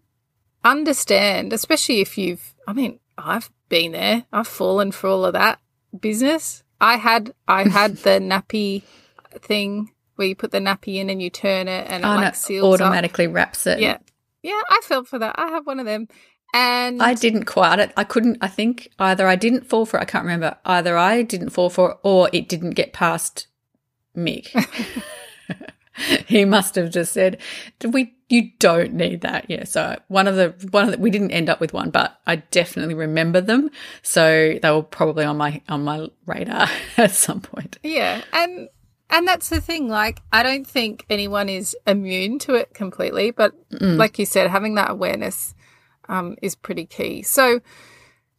understand, 0.64 1.52
especially 1.52 2.00
if 2.00 2.18
you've, 2.18 2.54
I 2.66 2.72
mean, 2.72 2.98
I've 3.18 3.50
been 3.68 3.92
there, 3.92 4.24
I've 4.32 4.48
fallen 4.48 4.92
for 4.92 5.08
all 5.08 5.24
of 5.24 5.34
that 5.34 5.60
business. 5.98 6.64
I 6.80 6.96
had, 6.96 7.32
I 7.46 7.68
had 7.68 7.98
the 7.98 8.18
nappy 8.20 8.82
thing 9.38 9.92
where 10.16 10.26
you 10.26 10.34
put 10.34 10.50
the 10.50 10.58
nappy 10.58 10.96
in 10.96 11.10
and 11.10 11.22
you 11.22 11.30
turn 11.30 11.68
it 11.68 11.86
and 11.88 12.02
it, 12.02 12.06
oh, 12.06 12.16
like 12.16 12.34
seals 12.34 12.80
automatically 12.80 13.26
up. 13.26 13.34
wraps 13.34 13.66
it. 13.66 13.78
Yeah, 13.80 13.98
yeah, 14.46 14.62
I 14.70 14.80
fell 14.84 15.02
for 15.02 15.18
that. 15.18 15.34
I 15.38 15.48
have 15.48 15.66
one 15.66 15.80
of 15.80 15.86
them. 15.86 16.06
And 16.54 17.02
I 17.02 17.14
didn't 17.14 17.44
quite 17.44 17.80
it. 17.80 17.92
I 17.96 18.04
couldn't. 18.04 18.38
I 18.40 18.46
think 18.46 18.90
either 18.98 19.26
I 19.26 19.34
didn't 19.34 19.66
fall 19.66 19.84
for 19.84 19.98
it. 19.98 20.02
I 20.02 20.04
can't 20.04 20.24
remember. 20.24 20.56
Either 20.64 20.96
I 20.96 21.22
didn't 21.22 21.50
fall 21.50 21.68
for 21.68 21.90
it, 21.90 21.96
or 22.04 22.30
it 22.32 22.48
didn't 22.48 22.70
get 22.70 22.92
past 22.92 23.48
Mick. 24.16 24.48
he 26.26 26.44
must 26.44 26.74
have 26.74 26.90
just 26.90 27.12
said, 27.12 27.38
"We, 27.82 28.14
you 28.28 28.50
don't 28.58 28.94
need 28.94 29.22
that." 29.22 29.46
Yeah. 29.48 29.64
So 29.64 29.98
one 30.08 30.28
of 30.28 30.36
the 30.36 30.54
one 30.70 30.84
of 30.84 30.92
the, 30.92 30.98
we 30.98 31.10
didn't 31.10 31.32
end 31.32 31.48
up 31.48 31.60
with 31.60 31.72
one, 31.72 31.90
but 31.90 32.20
I 32.26 32.36
definitely 32.36 32.94
remember 32.94 33.40
them. 33.40 33.70
So 34.02 34.58
they 34.62 34.70
were 34.70 34.82
probably 34.82 35.24
on 35.24 35.36
my 35.36 35.60
on 35.68 35.84
my 35.84 36.08
radar 36.26 36.68
at 36.96 37.10
some 37.12 37.40
point. 37.40 37.78
Yeah, 37.82 38.22
and 38.32 38.68
and 39.10 39.26
that's 39.26 39.48
the 39.48 39.60
thing. 39.60 39.88
Like, 39.88 40.20
I 40.32 40.42
don't 40.42 40.66
think 40.66 41.06
anyone 41.08 41.48
is 41.48 41.76
immune 41.86 42.38
to 42.40 42.54
it 42.54 42.74
completely, 42.74 43.30
but 43.30 43.52
mm. 43.70 43.96
like 43.96 44.18
you 44.18 44.26
said, 44.26 44.50
having 44.50 44.74
that 44.74 44.90
awareness 44.90 45.54
um, 46.08 46.36
is 46.42 46.54
pretty 46.54 46.86
key. 46.86 47.22
So, 47.22 47.60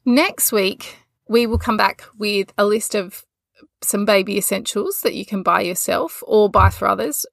next 0.05 0.51
week, 0.51 0.97
we 1.27 1.47
will 1.47 1.57
come 1.57 1.77
back 1.77 2.03
with 2.17 2.53
a 2.57 2.65
list 2.65 2.95
of 2.95 3.25
some 3.81 4.05
baby 4.05 4.37
essentials 4.37 5.01
that 5.01 5.13
you 5.13 5.25
can 5.25 5.43
buy 5.43 5.61
yourself 5.61 6.21
or 6.25 6.49
buy 6.49 6.69
for 6.69 6.87
others 6.87 7.25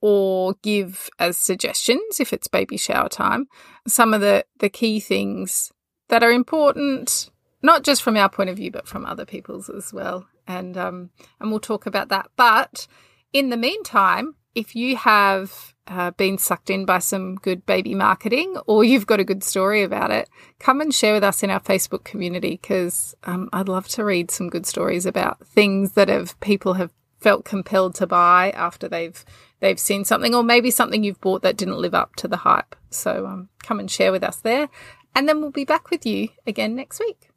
or 0.00 0.54
give 0.62 1.08
as 1.18 1.36
suggestions 1.36 2.18
if 2.18 2.32
it's 2.32 2.48
baby 2.48 2.76
shower 2.76 3.08
time. 3.08 3.46
Some 3.86 4.12
of 4.12 4.20
the, 4.20 4.44
the 4.58 4.68
key 4.68 5.00
things 5.00 5.72
that 6.08 6.22
are 6.22 6.30
important, 6.30 7.30
not 7.62 7.84
just 7.84 8.02
from 8.02 8.16
our 8.16 8.28
point 8.28 8.50
of 8.50 8.56
view, 8.56 8.70
but 8.70 8.88
from 8.88 9.06
other 9.06 9.24
people's 9.24 9.70
as 9.70 9.92
well 9.92 10.26
and 10.46 10.76
um, 10.76 11.10
and 11.40 11.50
we'll 11.50 11.60
talk 11.60 11.86
about 11.86 12.08
that. 12.08 12.28
But 12.36 12.86
in 13.32 13.50
the 13.50 13.56
meantime, 13.56 14.36
if 14.54 14.74
you 14.74 14.96
have 14.96 15.74
uh, 15.86 16.10
been 16.12 16.38
sucked 16.38 16.70
in 16.70 16.84
by 16.84 16.98
some 16.98 17.36
good 17.36 17.66
baby 17.66 17.94
marketing 17.94 18.56
or 18.66 18.84
you've 18.84 19.06
got 19.06 19.20
a 19.20 19.24
good 19.24 19.42
story 19.42 19.82
about 19.82 20.10
it, 20.10 20.28
come 20.58 20.80
and 20.80 20.94
share 20.94 21.14
with 21.14 21.24
us 21.24 21.42
in 21.42 21.50
our 21.50 21.60
Facebook 21.60 22.04
community 22.04 22.50
because 22.50 23.14
um, 23.24 23.48
I'd 23.52 23.68
love 23.68 23.88
to 23.88 24.04
read 24.04 24.30
some 24.30 24.48
good 24.48 24.66
stories 24.66 25.06
about 25.06 25.46
things 25.46 25.92
that 25.92 26.08
have 26.08 26.38
people 26.40 26.74
have 26.74 26.92
felt 27.18 27.44
compelled 27.44 27.94
to 27.94 28.06
buy 28.06 28.50
after 28.50 28.88
they've 28.88 29.24
they've 29.60 29.78
seen 29.78 30.04
something 30.04 30.34
or 30.34 30.42
maybe 30.42 30.70
something 30.70 31.04
you've 31.04 31.20
bought 31.20 31.42
that 31.42 31.56
didn't 31.56 31.78
live 31.78 31.94
up 31.94 32.16
to 32.16 32.28
the 32.28 32.38
hype. 32.38 32.74
So 32.90 33.26
um, 33.26 33.48
come 33.62 33.78
and 33.78 33.90
share 33.90 34.12
with 34.12 34.24
us 34.24 34.36
there, 34.36 34.68
and 35.14 35.28
then 35.28 35.40
we'll 35.40 35.50
be 35.50 35.64
back 35.64 35.90
with 35.90 36.04
you 36.04 36.28
again 36.46 36.74
next 36.74 37.00
week. 37.00 37.31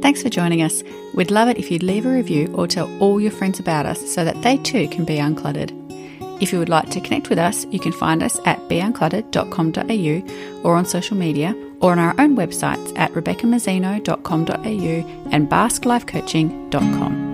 Thanks 0.00 0.22
for 0.22 0.28
joining 0.28 0.62
us. 0.62 0.84
We'd 1.14 1.30
love 1.30 1.48
it 1.48 1.58
if 1.58 1.70
you'd 1.70 1.82
leave 1.82 2.04
a 2.06 2.10
review 2.10 2.52
or 2.54 2.66
tell 2.66 2.90
all 3.00 3.20
your 3.20 3.32
friends 3.32 3.60
about 3.60 3.86
us 3.86 4.14
so 4.14 4.24
that 4.24 4.42
they 4.42 4.56
too 4.58 4.88
can 4.88 5.04
be 5.04 5.16
uncluttered. 5.16 5.72
If 6.40 6.52
you 6.52 6.60
would 6.60 6.68
like 6.68 6.90
to 6.90 7.00
connect 7.00 7.30
with 7.30 7.38
us, 7.38 7.64
you 7.66 7.78
can 7.80 7.92
find 7.92 8.22
us 8.22 8.38
at 8.44 8.60
beuncluttered.com.au 8.68 10.62
or 10.62 10.76
on 10.76 10.86
social 10.86 11.16
media 11.16 11.52
or 11.80 11.90
on 11.92 11.98
our 11.98 12.14
own 12.18 12.36
websites 12.36 12.96
at 12.96 13.10
rebeccamazzino.com.au 13.12 15.30
and 15.32 15.50
basklifecoaching.com. 15.50 17.27